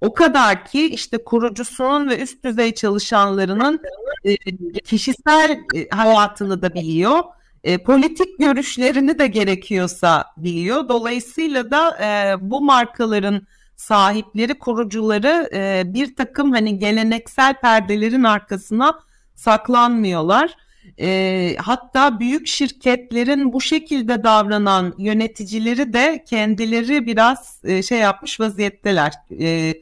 O 0.00 0.14
kadar 0.14 0.64
ki 0.64 0.86
işte 0.86 1.24
kurucusunun 1.24 2.08
ve 2.08 2.22
üst 2.22 2.44
düzey 2.44 2.74
çalışanlarının 2.74 3.80
e, 4.24 4.36
kişisel 4.80 5.60
e, 5.74 5.88
hayatını 5.88 6.62
da 6.62 6.74
biliyor. 6.74 7.24
E, 7.64 7.78
politik 7.78 8.38
görüşlerini 8.38 9.18
de 9.18 9.26
gerekiyorsa 9.26 10.24
biliyor. 10.36 10.88
Dolayısıyla 10.88 11.70
da 11.70 11.98
e, 12.04 12.36
bu 12.50 12.60
markaların 12.60 13.46
sahipleri, 13.76 14.58
kurucuları 14.58 15.50
e, 15.52 15.82
bir 15.94 16.16
takım 16.16 16.52
hani 16.52 16.78
geleneksel 16.78 17.54
perdelerin 17.54 18.24
arkasına 18.24 18.98
saklanmıyorlar. 19.34 20.56
E, 21.00 21.56
hatta 21.58 22.20
büyük 22.20 22.46
şirketlerin 22.46 23.52
bu 23.52 23.60
şekilde 23.60 24.24
davranan 24.24 24.94
yöneticileri 24.98 25.92
de 25.92 26.24
kendileri 26.28 27.06
biraz 27.06 27.60
e, 27.64 27.82
şey 27.82 27.98
yapmış 27.98 28.40
vaziyetteler. 28.40 29.12
E, 29.40 29.74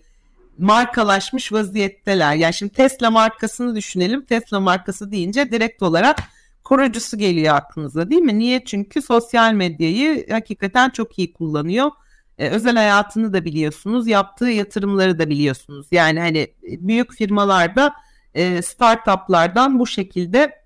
markalaşmış 0.58 1.52
vaziyetteler. 1.52 2.34
Yani 2.34 2.54
şimdi 2.54 2.72
Tesla 2.72 3.10
markasını 3.10 3.76
düşünelim. 3.76 4.24
Tesla 4.24 4.60
markası 4.60 5.12
deyince 5.12 5.50
direkt 5.52 5.82
olarak 5.82 6.18
kurucusu 6.64 7.18
geliyor 7.18 7.54
aklınıza 7.54 8.10
değil 8.10 8.22
mi? 8.22 8.38
Niye? 8.38 8.64
Çünkü 8.64 9.02
sosyal 9.02 9.52
medyayı 9.52 10.26
hakikaten 10.30 10.90
çok 10.90 11.18
iyi 11.18 11.32
kullanıyor. 11.32 11.90
Ee, 12.38 12.48
özel 12.48 12.76
hayatını 12.76 13.32
da 13.32 13.44
biliyorsunuz, 13.44 14.06
yaptığı 14.06 14.48
yatırımları 14.48 15.18
da 15.18 15.30
biliyorsunuz. 15.30 15.86
Yani 15.90 16.20
hani 16.20 16.48
büyük 16.62 17.12
firmalarda 17.12 17.94
e, 18.34 18.62
startuplardan 18.62 19.78
bu 19.78 19.86
şekilde 19.86 20.64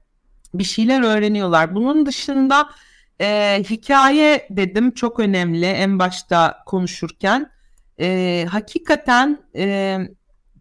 bir 0.54 0.64
şeyler 0.64 1.02
öğreniyorlar. 1.02 1.74
Bunun 1.74 2.06
dışında 2.06 2.68
e, 3.20 3.58
hikaye 3.70 4.46
dedim 4.50 4.90
çok 4.90 5.20
önemli 5.20 5.66
en 5.66 5.98
başta 5.98 6.58
konuşurken 6.66 7.50
e, 8.00 8.46
hakikaten 8.50 9.38
e, 9.56 9.98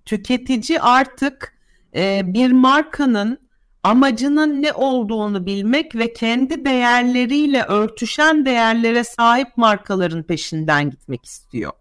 tüketici 0.05 0.81
artık 0.81 1.53
e, 1.95 2.21
bir 2.25 2.51
markanın 2.51 3.39
amacının 3.83 4.61
ne 4.61 4.73
olduğunu 4.73 5.45
bilmek 5.45 5.95
ve 5.95 6.13
kendi 6.13 6.65
değerleriyle 6.65 7.63
örtüşen 7.63 8.45
değerlere 8.45 9.03
sahip 9.03 9.57
markaların 9.57 10.23
peşinden 10.23 10.89
gitmek 10.89 11.25
istiyor. 11.25 11.71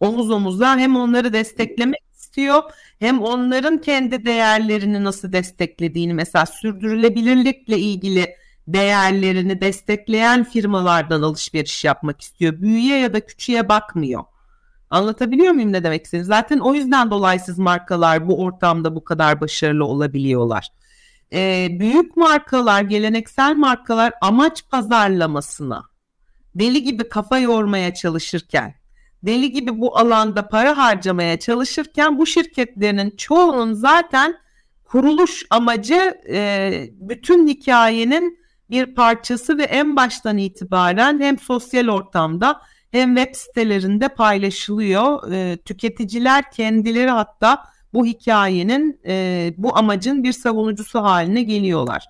Omuz 0.00 0.30
omuza 0.30 0.78
hem 0.78 0.96
onları 0.96 1.32
desteklemek 1.32 2.02
istiyor 2.14 2.62
hem 2.98 3.22
onların 3.22 3.78
kendi 3.78 4.24
değerlerini 4.24 5.04
nasıl 5.04 5.32
desteklediğini 5.32 6.14
mesela 6.14 6.46
sürdürülebilirlikle 6.46 7.78
ilgili 7.78 8.36
değerlerini 8.68 9.60
destekleyen 9.60 10.44
firmalardan 10.44 11.22
alışveriş 11.22 11.84
yapmak 11.84 12.20
istiyor. 12.20 12.60
Büyüye 12.60 12.98
ya 12.98 13.12
da 13.12 13.26
küçüğe 13.26 13.68
bakmıyor. 13.68 14.24
Anlatabiliyor 14.94 15.52
muyum 15.52 15.72
ne 15.72 15.84
demek 15.84 16.04
istediğimi? 16.04 16.26
Zaten 16.26 16.58
o 16.58 16.74
yüzden 16.74 17.10
dolaysız 17.10 17.58
markalar 17.58 18.28
bu 18.28 18.42
ortamda 18.42 18.94
bu 18.94 19.04
kadar 19.04 19.40
başarılı 19.40 19.84
olabiliyorlar. 19.84 20.68
Ee, 21.32 21.68
büyük 21.70 22.16
markalar, 22.16 22.82
geleneksel 22.82 23.56
markalar 23.56 24.12
amaç 24.20 24.68
pazarlamasına 24.68 25.82
deli 26.54 26.82
gibi 26.82 27.08
kafa 27.08 27.38
yormaya 27.38 27.94
çalışırken, 27.94 28.74
deli 29.22 29.52
gibi 29.52 29.80
bu 29.80 29.98
alanda 29.98 30.48
para 30.48 30.76
harcamaya 30.78 31.38
çalışırken 31.38 32.18
bu 32.18 32.26
şirketlerin 32.26 33.10
çoğunun 33.16 33.72
zaten 33.72 34.36
kuruluş 34.84 35.46
amacı 35.50 36.20
e, 36.28 36.72
bütün 36.92 37.48
hikayenin 37.48 38.38
bir 38.70 38.94
parçası 38.94 39.58
ve 39.58 39.62
en 39.62 39.96
baştan 39.96 40.38
itibaren 40.38 41.20
hem 41.20 41.38
sosyal 41.38 41.88
ortamda 41.88 42.60
hem 42.94 43.16
web 43.16 43.34
sitelerinde 43.34 44.08
paylaşılıyor. 44.08 45.32
E, 45.32 45.56
tüketiciler 45.56 46.50
kendileri 46.50 47.10
hatta 47.10 47.64
bu 47.94 48.06
hikayenin, 48.06 49.00
e, 49.06 49.54
bu 49.56 49.76
amacın 49.76 50.24
bir 50.24 50.32
savunucusu 50.32 51.02
haline 51.02 51.42
geliyorlar. 51.42 52.04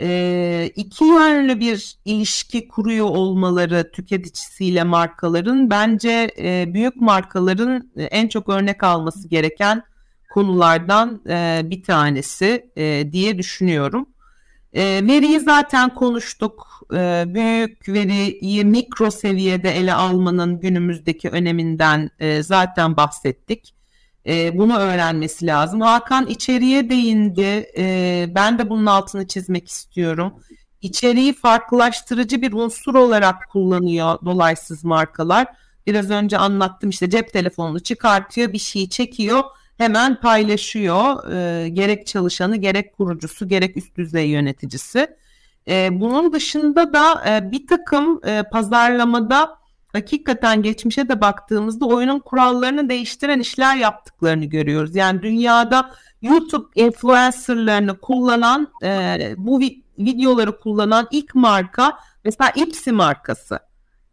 E, 0.00 0.70
iki 0.76 1.04
yönlü 1.04 1.60
bir 1.60 1.96
ilişki 2.04 2.68
kuruyor 2.68 3.06
olmaları 3.06 3.90
tüketicisiyle 3.92 4.84
markaların 4.84 5.70
bence 5.70 6.30
e, 6.38 6.74
büyük 6.74 6.96
markaların 6.96 7.90
en 7.96 8.28
çok 8.28 8.48
örnek 8.48 8.82
alması 8.82 9.28
gereken 9.28 9.82
konulardan 10.30 11.22
e, 11.28 11.60
bir 11.64 11.82
tanesi 11.82 12.70
e, 12.76 13.12
diye 13.12 13.38
düşünüyorum. 13.38 14.08
E, 14.72 14.82
veriyi 14.82 15.40
zaten 15.40 15.94
konuştuk. 15.94 16.82
E, 16.94 17.24
büyük 17.26 17.88
veriyi 17.88 18.64
mikro 18.64 19.10
seviyede 19.10 19.70
ele 19.70 19.94
almanın 19.94 20.60
günümüzdeki 20.60 21.28
öneminden 21.28 22.10
e, 22.18 22.42
zaten 22.42 22.96
bahsettik. 22.96 23.74
E, 24.26 24.58
bunu 24.58 24.78
öğrenmesi 24.78 25.46
lazım. 25.46 25.80
Hakan 25.80 26.26
içeriye 26.26 26.90
değindi. 26.90 27.70
E, 27.78 28.26
ben 28.34 28.58
de 28.58 28.70
bunun 28.70 28.86
altını 28.86 29.26
çizmek 29.26 29.68
istiyorum. 29.68 30.32
İçeriği 30.82 31.32
farklılaştırıcı 31.32 32.42
bir 32.42 32.52
unsur 32.52 32.94
olarak 32.94 33.48
kullanıyor 33.50 34.18
dolaysız 34.24 34.84
markalar. 34.84 35.46
Biraz 35.86 36.10
önce 36.10 36.38
anlattım 36.38 36.90
işte 36.90 37.10
cep 37.10 37.32
telefonunu 37.32 37.80
çıkartıyor, 37.80 38.52
bir 38.52 38.58
şeyi 38.58 38.90
çekiyor 38.90 39.42
hemen 39.82 40.20
paylaşıyor. 40.20 41.32
E, 41.32 41.68
gerek 41.68 42.06
çalışanı, 42.06 42.56
gerek 42.56 42.96
kurucusu, 42.96 43.48
gerek 43.48 43.76
üst 43.76 43.96
düzey 43.96 44.28
yöneticisi. 44.28 45.06
E, 45.68 46.00
bunun 46.00 46.32
dışında 46.32 46.92
da 46.92 47.24
e, 47.28 47.52
bir 47.52 47.66
takım 47.66 48.20
e, 48.26 48.42
pazarlamada 48.52 49.58
hakikaten 49.92 50.62
geçmişe 50.62 51.08
de 51.08 51.20
baktığımızda 51.20 51.86
oyunun 51.86 52.18
kurallarını 52.18 52.88
değiştiren 52.88 53.40
işler 53.40 53.76
yaptıklarını 53.76 54.44
görüyoruz. 54.44 54.96
Yani 54.96 55.22
dünyada 55.22 55.90
YouTube 56.22 56.66
influencerlarını 56.74 57.98
kullanan, 57.98 58.68
e, 58.82 59.34
bu 59.36 59.60
vi- 59.60 59.82
videoları 59.98 60.60
kullanan 60.60 61.08
ilk 61.10 61.34
marka 61.34 61.98
mesela 62.24 62.50
Ipsy 62.50 62.90
markası. 62.90 63.58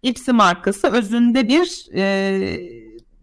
Ipsy 0.03 0.31
markası 0.31 0.87
özünde 0.87 1.47
bir 1.47 1.87
e, 1.93 2.01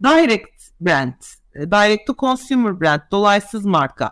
direct 0.03 0.57
brand, 0.81 1.13
direct 1.57 2.07
to 2.07 2.15
consumer 2.15 2.81
brand, 2.81 3.01
dolaysız 3.11 3.65
marka. 3.65 4.11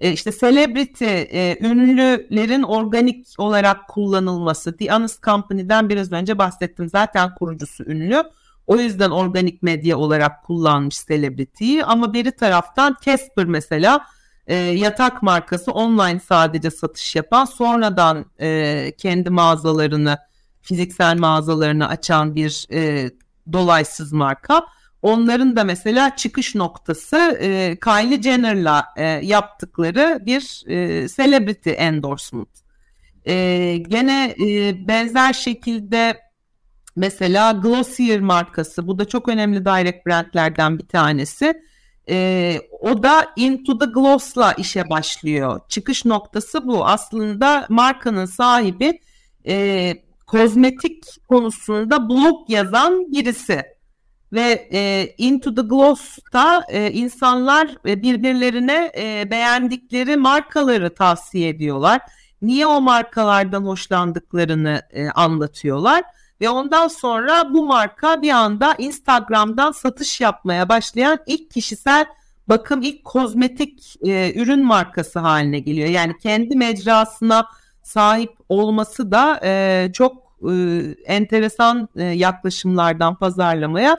E, 0.00 0.12
işte 0.12 0.30
celebrity, 0.40 1.04
e, 1.04 1.58
ünlülerin 1.60 2.62
organik 2.62 3.26
olarak 3.38 3.88
kullanılması. 3.88 4.76
The 4.76 4.88
Honest 4.88 5.22
Company'den 5.22 5.88
biraz 5.88 6.12
önce 6.12 6.38
bahsettim. 6.38 6.88
Zaten 6.88 7.34
kurucusu 7.34 7.84
ünlü. 7.84 8.22
O 8.66 8.76
yüzden 8.76 9.10
organik 9.10 9.62
medya 9.62 9.98
olarak 9.98 10.44
kullanmış 10.44 11.06
celebrity'yi. 11.06 11.84
Ama 11.84 12.12
biri 12.12 12.32
taraftan 12.32 12.96
Casper 13.04 13.44
mesela 13.44 14.06
e, 14.46 14.54
yatak 14.56 15.22
markası 15.22 15.72
online 15.72 16.20
sadece 16.20 16.70
satış 16.70 17.16
yapan 17.16 17.44
sonradan 17.44 18.24
e, 18.40 18.92
kendi 18.98 19.30
mağazalarını 19.30 20.18
fiziksel 20.62 21.18
mağazalarını 21.18 21.88
açan 21.88 22.34
bir 22.34 22.66
e, 22.72 23.10
dolaysız 23.52 24.12
marka. 24.12 24.66
Onların 25.02 25.56
da 25.56 25.64
mesela 25.64 26.16
çıkış 26.16 26.54
noktası 26.54 27.16
e, 27.40 27.76
Kylie 27.84 28.22
Jenner'la 28.22 28.84
e, 28.96 29.04
yaptıkları 29.04 30.22
bir 30.26 30.62
e, 30.66 31.08
celebrity 31.08 31.70
endorsement. 31.76 32.48
E, 33.26 33.76
gene 33.88 34.34
e, 34.46 34.88
benzer 34.88 35.32
şekilde 35.32 36.20
mesela 36.96 37.52
Glossier 37.52 38.20
markası 38.20 38.86
bu 38.86 38.98
da 38.98 39.04
çok 39.04 39.28
önemli 39.28 39.64
direct 39.64 40.06
brandlerden 40.06 40.78
bir 40.78 40.86
tanesi. 40.86 41.62
E, 42.08 42.58
o 42.80 43.02
da 43.02 43.26
Into 43.36 43.78
the 43.78 43.86
Gloss'la 43.86 44.52
işe 44.52 44.90
başlıyor. 44.90 45.60
Çıkış 45.68 46.04
noktası 46.04 46.66
bu. 46.66 46.86
Aslında 46.86 47.66
markanın 47.68 48.24
sahibi 48.24 49.00
e, 49.46 49.94
kozmetik 50.26 51.04
konusunda 51.28 52.08
blog 52.08 52.50
yazan 52.50 53.12
birisi 53.12 53.64
ve 54.32 54.68
e, 54.72 55.14
Into 55.18 55.54
the 55.54 55.62
Gloss'ta 55.62 56.64
e, 56.68 56.92
insanlar 56.92 57.68
e, 57.86 58.02
birbirlerine 58.02 58.92
e, 58.96 59.30
beğendikleri 59.30 60.16
markaları 60.16 60.94
tavsiye 60.94 61.48
ediyorlar. 61.48 62.00
Niye 62.42 62.66
o 62.66 62.80
markalardan 62.80 63.64
hoşlandıklarını 63.64 64.82
e, 64.90 65.08
anlatıyorlar 65.08 66.02
ve 66.40 66.48
ondan 66.48 66.88
sonra 66.88 67.54
bu 67.54 67.66
marka 67.66 68.22
bir 68.22 68.30
anda 68.30 68.74
Instagram'dan 68.78 69.72
satış 69.72 70.20
yapmaya 70.20 70.68
başlayan 70.68 71.18
ilk 71.26 71.50
kişisel 71.50 72.06
bakım 72.48 72.82
ilk 72.82 73.04
kozmetik 73.04 73.96
e, 74.06 74.32
ürün 74.40 74.64
markası 74.64 75.18
haline 75.18 75.58
geliyor. 75.58 75.88
Yani 75.88 76.18
kendi 76.18 76.56
mecrasına 76.56 77.46
sahip 77.82 78.32
olması 78.48 79.12
da 79.12 79.40
e, 79.44 79.90
çok 79.92 80.16
e, 80.50 80.54
enteresan 81.04 81.88
e, 81.96 82.04
yaklaşımlardan 82.04 83.14
pazarlamaya 83.14 83.98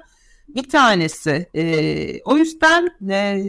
bir 0.56 0.70
tanesi. 0.70 1.50
E, 1.56 2.22
o 2.24 2.38
yüzden 2.38 2.90
e, 3.10 3.44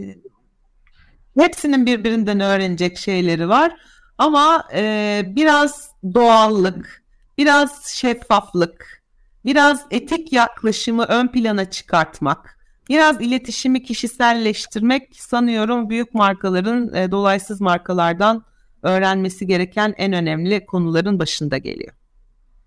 hepsinin 1.37 1.85
birbirinden 1.85 2.39
öğrenecek 2.39 2.97
şeyleri 2.97 3.49
var. 3.49 3.75
Ama 4.17 4.67
e, 4.73 5.23
biraz 5.27 5.91
doğallık, 6.13 7.03
biraz 7.37 7.85
şeffaflık, 7.85 9.03
biraz 9.45 9.85
etik 9.91 10.33
yaklaşımı 10.33 11.03
ön 11.03 11.27
plana 11.27 11.69
çıkartmak, 11.69 12.59
biraz 12.89 13.21
iletişimi 13.21 13.83
kişiselleştirmek 13.83 15.15
sanıyorum 15.15 15.89
büyük 15.89 16.13
markaların 16.13 16.93
e, 16.93 17.11
dolaysız 17.11 17.61
markalardan 17.61 18.45
öğrenmesi 18.83 19.47
gereken 19.47 19.93
en 19.97 20.13
önemli 20.13 20.65
konuların 20.65 21.19
başında 21.19 21.57
geliyor. 21.57 21.93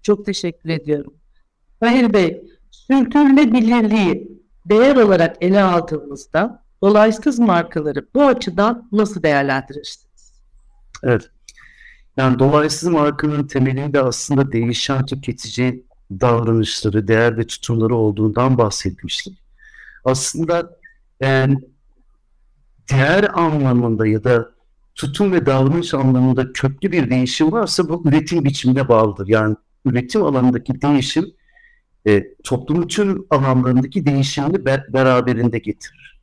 Çok 0.02 0.26
teşekkür 0.26 0.68
ediyorum. 0.68 1.14
Bahir 1.80 2.12
Bey, 2.12 2.42
sürdürülebilirliği 2.70 4.28
değer 4.66 4.96
olarak 4.96 5.36
ele 5.40 5.62
aldığımızda 5.62 6.62
dolaysız 6.82 7.38
markaları 7.38 8.06
bu 8.14 8.22
açıdan 8.22 8.88
nasıl 8.92 9.22
değerlendirirsiniz? 9.22 10.32
Evet. 11.02 11.30
Yani 12.16 12.38
dolaysız 12.38 12.88
markanın 12.88 13.46
temelinde 13.46 14.00
aslında 14.00 14.52
değişen 14.52 15.06
tüketici 15.06 15.84
davranışları, 16.10 17.08
değer 17.08 17.38
ve 17.38 17.46
tutumları 17.46 17.94
olduğundan 17.94 18.58
bahsetmiştik. 18.58 19.38
Aslında 20.04 20.78
yani 21.20 21.58
değer 22.90 23.30
anlamında 23.34 24.06
ya 24.06 24.24
da 24.24 24.50
tutum 24.94 25.32
ve 25.32 25.46
davranış 25.46 25.94
anlamında 25.94 26.52
köklü 26.52 26.92
bir 26.92 27.10
değişim 27.10 27.52
varsa 27.52 27.88
bu 27.88 28.02
üretim 28.08 28.44
biçimine 28.44 28.88
bağlıdır. 28.88 29.28
Yani 29.28 29.56
üretim 29.84 30.22
alanındaki 30.22 30.82
değişim 30.82 31.32
e, 32.06 32.34
toplumun 32.44 32.88
tüm 32.88 33.26
alanlarındaki 33.30 34.06
değişimini 34.06 34.66
be, 34.66 34.84
beraberinde 34.88 35.58
getirir. 35.58 36.20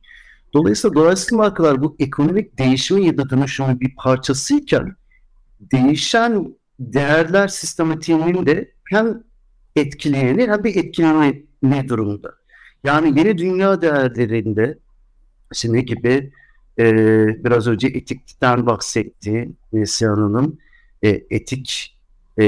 Dolayısıyla 0.52 0.94
dolayısız 0.94 1.32
markalar 1.32 1.82
bu 1.82 1.96
ekonomik 1.98 2.58
değişimin 2.58 3.02
ya 3.02 3.16
da 3.16 3.30
dönüşümün 3.30 3.80
bir 3.80 3.94
parçasıyken 3.96 4.96
değişen 5.60 6.54
değerler 6.80 7.48
sistematiğinin 7.48 8.46
de 8.46 8.72
hem 8.84 9.22
etkileyeni 9.76 10.46
hem 10.48 10.64
de 10.64 10.70
etkileme 10.70 11.42
ne 11.62 11.88
durumda. 11.88 12.34
Yani 12.84 13.18
yeni 13.18 13.38
dünya 13.38 13.82
değerlerinde 13.82 14.78
ne 15.64 15.80
gibi 15.80 16.32
e, 16.78 16.84
biraz 17.44 17.66
önce 17.66 17.86
etikten 17.86 18.66
bahsetti 18.66 19.50
Neslihan 19.72 20.16
Hanım. 20.16 20.58
E, 21.02 21.08
etik 21.30 21.93
e, 22.40 22.44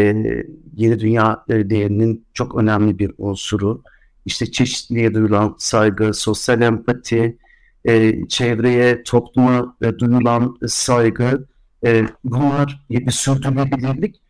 yeni 0.77 1.01
dünya 1.01 1.44
değerinin 1.49 2.27
çok 2.35 2.55
önemli 2.57 2.99
bir 2.99 3.12
unsuru. 3.18 3.83
İşte 4.25 4.51
çeşitliliğe 4.51 5.14
duyulan 5.14 5.55
saygı, 5.59 6.14
sosyal 6.14 6.62
empati, 6.62 7.38
e, 7.85 8.29
çevreye, 8.29 9.03
topluma 9.03 9.77
e, 9.83 9.99
duyulan 9.99 10.59
saygı, 10.66 11.46
e, 11.87 12.07
bunlar 12.25 12.85
bir 12.90 13.11
sürdürülebilirlik, 13.11 14.20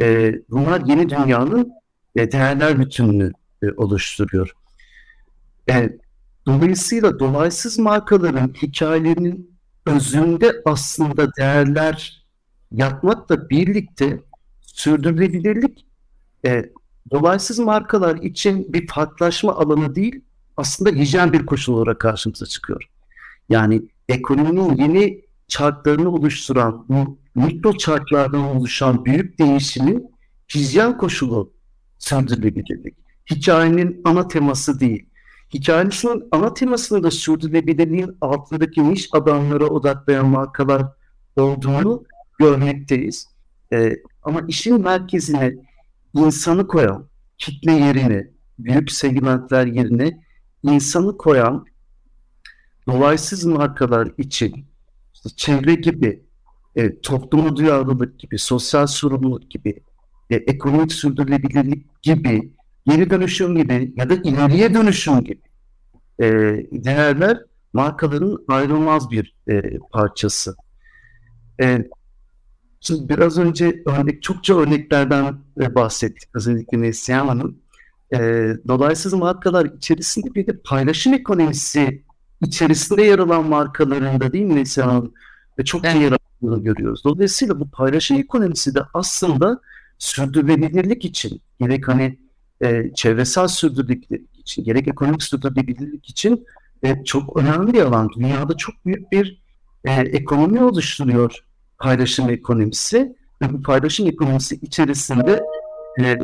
e, 0.00 0.34
bunlar 0.50 0.82
yeni 0.86 1.08
dünyanın 1.08 1.72
e, 2.16 2.32
değerler 2.32 2.78
bütününü 2.78 3.32
e, 3.62 3.66
oluşturuyor. 3.76 4.52
E, 5.70 5.90
dolayısıyla 6.46 7.18
dolaysız 7.18 7.78
markaların 7.78 8.54
hikayelerinin 8.62 9.54
özünde 9.86 10.52
aslında 10.64 11.34
değerler 11.34 12.24
yapmakla 12.72 13.50
birlikte 13.50 14.20
sürdürülebilirlik 14.74 15.86
e, 16.46 16.70
dolaysız 17.10 17.58
markalar 17.58 18.16
için 18.16 18.72
bir 18.72 18.86
farklılaşma 18.86 19.54
alanı 19.54 19.94
değil, 19.94 20.20
aslında 20.56 20.90
hijyen 20.90 21.32
bir 21.32 21.46
koşul 21.46 21.74
olarak 21.74 22.00
karşımıza 22.00 22.46
çıkıyor. 22.46 22.88
Yani 23.48 23.82
ekonominin 24.08 24.76
yeni 24.76 25.20
çarklarını 25.48 26.10
oluşturan, 26.10 26.86
bu 26.88 27.18
mikro 27.34 27.76
çarklardan 27.76 28.40
oluşan 28.56 29.04
büyük 29.04 29.38
değişimin 29.38 30.10
hijyen 30.54 30.98
koşulu 30.98 31.52
sürdürülebilirlik. 31.98 32.94
Hikayenin 33.30 34.00
ana 34.04 34.28
teması 34.28 34.80
değil. 34.80 35.06
Hikayesinin 35.54 36.24
ana 36.32 36.54
temasında 36.54 37.02
da 37.02 37.10
sürdürülebilirliğin 37.10 38.16
altındaki 38.20 38.90
niş 38.90 39.08
alanlara 39.12 39.64
odaklayan 39.64 40.26
markalar 40.26 40.82
olduğunu 41.36 42.04
görmekteyiz. 42.38 43.33
Ee, 43.72 43.96
ama 44.22 44.40
işin 44.48 44.80
merkezine 44.80 45.54
insanı 46.14 46.66
koyan, 46.66 47.08
kitle 47.38 47.72
yerine, 47.72 48.30
büyük 48.58 48.92
segmentler 48.92 49.66
yerine 49.66 50.24
insanı 50.62 51.16
koyan 51.16 51.66
dolaysız 52.88 53.44
markalar 53.44 54.12
için 54.18 54.66
işte 55.14 55.28
çevre 55.36 55.74
gibi, 55.74 56.22
e, 56.76 57.00
topluma 57.00 57.56
duyarlılık 57.56 58.18
gibi, 58.18 58.38
sosyal 58.38 58.86
sorumluluk 58.86 59.50
gibi, 59.50 59.80
e, 60.30 60.36
ekonomik 60.36 60.92
sürdürülebilirlik 60.92 62.02
gibi, 62.02 62.52
geri 62.86 63.10
dönüşüm 63.10 63.56
gibi 63.56 63.92
ya 63.96 64.10
da 64.10 64.14
ileriye 64.14 64.74
dönüşüm 64.74 65.24
gibi 65.24 65.40
e, 66.20 66.26
değerler 66.72 67.38
markaların 67.72 68.44
ayrılmaz 68.48 69.10
bir 69.10 69.34
e, 69.48 69.78
parçası. 69.78 70.56
E, 71.60 71.88
şimdi 72.84 73.08
biraz 73.08 73.38
önce 73.38 73.82
örnek, 73.86 74.22
çokça 74.22 74.58
örneklerden 74.58 75.34
e, 75.60 75.74
bahsettik 75.74 76.28
özellikle 76.34 76.82
Neslihan 76.82 77.28
Hanım. 77.28 77.58
E, 78.14 78.18
dolaysız 78.68 79.12
markalar 79.12 79.64
içerisinde 79.64 80.34
bir 80.34 80.46
de 80.46 80.56
paylaşım 80.64 81.14
ekonomisi 81.14 82.02
içerisinde 82.40 83.02
yer 83.02 83.18
alan 83.18 83.44
markalarında 83.48 84.32
değil 84.32 84.44
mi 84.44 84.56
Neslihan 84.56 84.88
Hanım? 84.88 85.12
Ve 85.58 85.64
çok 85.64 85.84
evet. 85.84 85.96
yer 85.96 86.12
aldığını 86.42 86.64
görüyoruz. 86.64 87.04
Dolayısıyla 87.04 87.60
bu 87.60 87.70
paylaşım 87.70 88.16
ekonomisi 88.16 88.74
de 88.74 88.80
aslında 88.94 89.60
sürdürülebilirlik 89.98 91.04
için 91.04 91.40
gerek 91.60 91.88
hani 91.88 92.18
e, 92.62 92.90
çevresel 92.94 93.48
sürdürülebilirlik 93.48 94.38
için, 94.38 94.64
gerek 94.64 94.88
ekonomik 94.88 95.22
sürdürülebilirlik 95.22 96.10
için 96.10 96.46
e, 96.82 97.04
çok 97.04 97.36
önemli 97.36 97.72
bir 97.72 97.82
alan. 97.82 98.10
Dünyada 98.16 98.56
çok 98.56 98.86
büyük 98.86 99.12
bir 99.12 99.42
e, 99.84 99.92
ekonomi 99.92 100.62
oluşturuyor 100.62 101.44
paylaşım 101.84 102.30
ekonomisi 102.30 103.16
ve 103.42 103.52
bu 103.52 103.62
paylaşım 103.62 104.06
ekonomisi 104.06 104.54
içerisinde 104.62 105.44
e, 106.00 106.18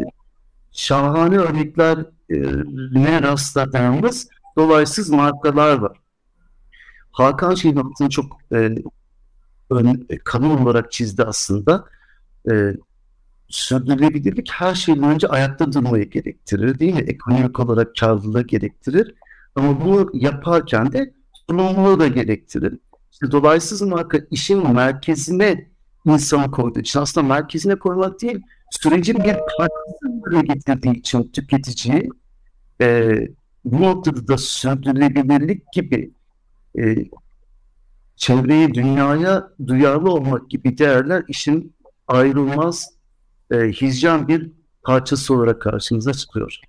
şahane 0.73 1.37
örneklerine 1.37 3.23
rastladığımız 3.23 4.29
dolaysız 4.57 5.11
markalar 5.11 5.79
var. 5.79 5.97
Hakan 7.13 7.55
şeyin 7.55 7.77
altını 7.77 8.09
çok 8.09 8.53
e, 8.53 8.75
ön, 9.71 10.09
kalın 10.25 10.51
olarak 10.51 10.93
çizdi 10.93 11.25
aslında. 11.25 11.85
E, 12.51 12.53
sürdürülebilirlik 13.49 14.51
her 14.53 14.75
şeyden 14.75 15.03
önce 15.03 15.29
ayakta 15.29 15.73
durmayı 15.73 16.11
gerektirir 16.11 16.79
değil 16.79 16.95
mi? 16.95 17.01
Ekonomik 17.01 17.61
olarak 17.61 17.97
karlılığı 17.97 18.47
gerektirir. 18.47 19.15
Ama 19.57 19.85
bunu 19.85 20.11
yaparken 20.13 20.93
de 20.93 21.15
sorumluluğu 21.49 22.01
da 22.01 22.07
gerektirir. 22.07 22.79
İşte 23.13 23.31
dolaysız 23.31 23.83
marka 23.83 24.19
işin 24.31 24.73
merkezine 24.73 25.71
insanı 26.07 26.51
koyduğu 26.51 26.81
için 26.81 27.01
aslında 27.01 27.27
merkezine 27.27 27.75
koymak 27.75 28.21
değil, 28.23 28.41
sürecin 28.71 29.17
bir 29.17 29.37
parçası 29.59 30.47
getirdiği 30.47 30.99
için 30.99 31.31
tüketici 31.33 32.09
e, 32.81 33.19
bu 33.65 33.83
noktada 33.83 34.29
da 34.29 34.39
sürdürülebilirlik 34.39 35.73
gibi 35.73 36.11
e, 36.79 36.97
çevreye, 38.17 38.75
dünyaya 38.75 39.51
duyarlı 39.67 40.13
olmak 40.13 40.51
gibi 40.51 40.79
değerler 40.79 41.25
işin 41.29 41.75
ayrılmaz 42.09 42.89
e, 43.51 43.57
hijyen 43.57 44.29
bir 44.29 44.51
parçası 44.83 45.35
olarak 45.35 45.63
karşımıza 45.63 46.13
çıkıyor. 46.13 46.61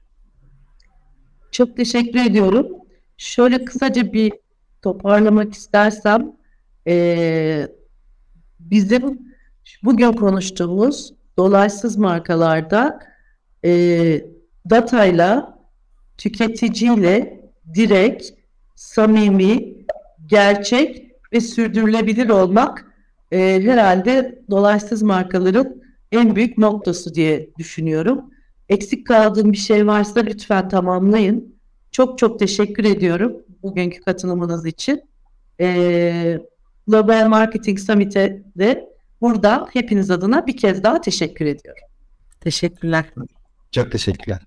Çok 1.52 1.78
teşekkür 1.78 2.20
ediyorum. 2.20 2.68
Şöyle 3.18 3.66
kısaca 3.66 4.14
bir 4.14 4.34
toparlamak 4.82 5.54
istersem 5.54 6.32
e, 6.88 7.68
bizim 8.60 9.20
bugün 9.84 10.14
konuştuğumuz 10.14 11.14
dolaysız 11.38 11.98
markalarda 11.98 13.00
e, 13.66 13.72
datayla 14.70 15.60
tüketiciyle 16.18 17.42
direkt, 17.74 18.26
samimi, 18.76 19.74
gerçek 20.26 21.12
ve 21.34 21.42
sürdürülebilir 21.42 22.30
olmak 22.30 22.86
e, 23.32 23.62
herhalde 23.64 24.42
dolaysız 24.50 25.02
markaların 25.02 25.82
en 26.12 26.36
büyük 26.36 26.58
noktası 26.58 27.14
diye 27.14 27.50
düşünüyorum. 27.58 28.22
Eksik 28.70 29.08
kaldığım 29.08 29.52
bir 29.52 29.58
şey 29.58 29.88
varsa 29.88 30.20
lütfen 30.20 30.70
tamamlayın. 30.70 31.51
Çok 31.92 32.18
çok 32.18 32.40
teşekkür 32.40 32.84
ediyorum 32.84 33.34
bugünkü 33.64 34.02
katılımınız 34.02 34.66
için. 34.66 35.02
Ee, 35.60 36.40
Global 36.88 37.28
Marketing 37.28 37.80
Summit'e 37.80 38.44
de 38.58 38.90
burada 39.22 39.68
hepiniz 39.74 40.12
adına 40.12 40.48
bir 40.48 40.58
kez 40.58 40.84
daha 40.84 41.02
teşekkür 41.02 41.46
ediyorum. 41.46 41.84
Teşekkürler. 42.40 43.06
Çok 43.72 43.92
teşekkürler. 43.92 44.42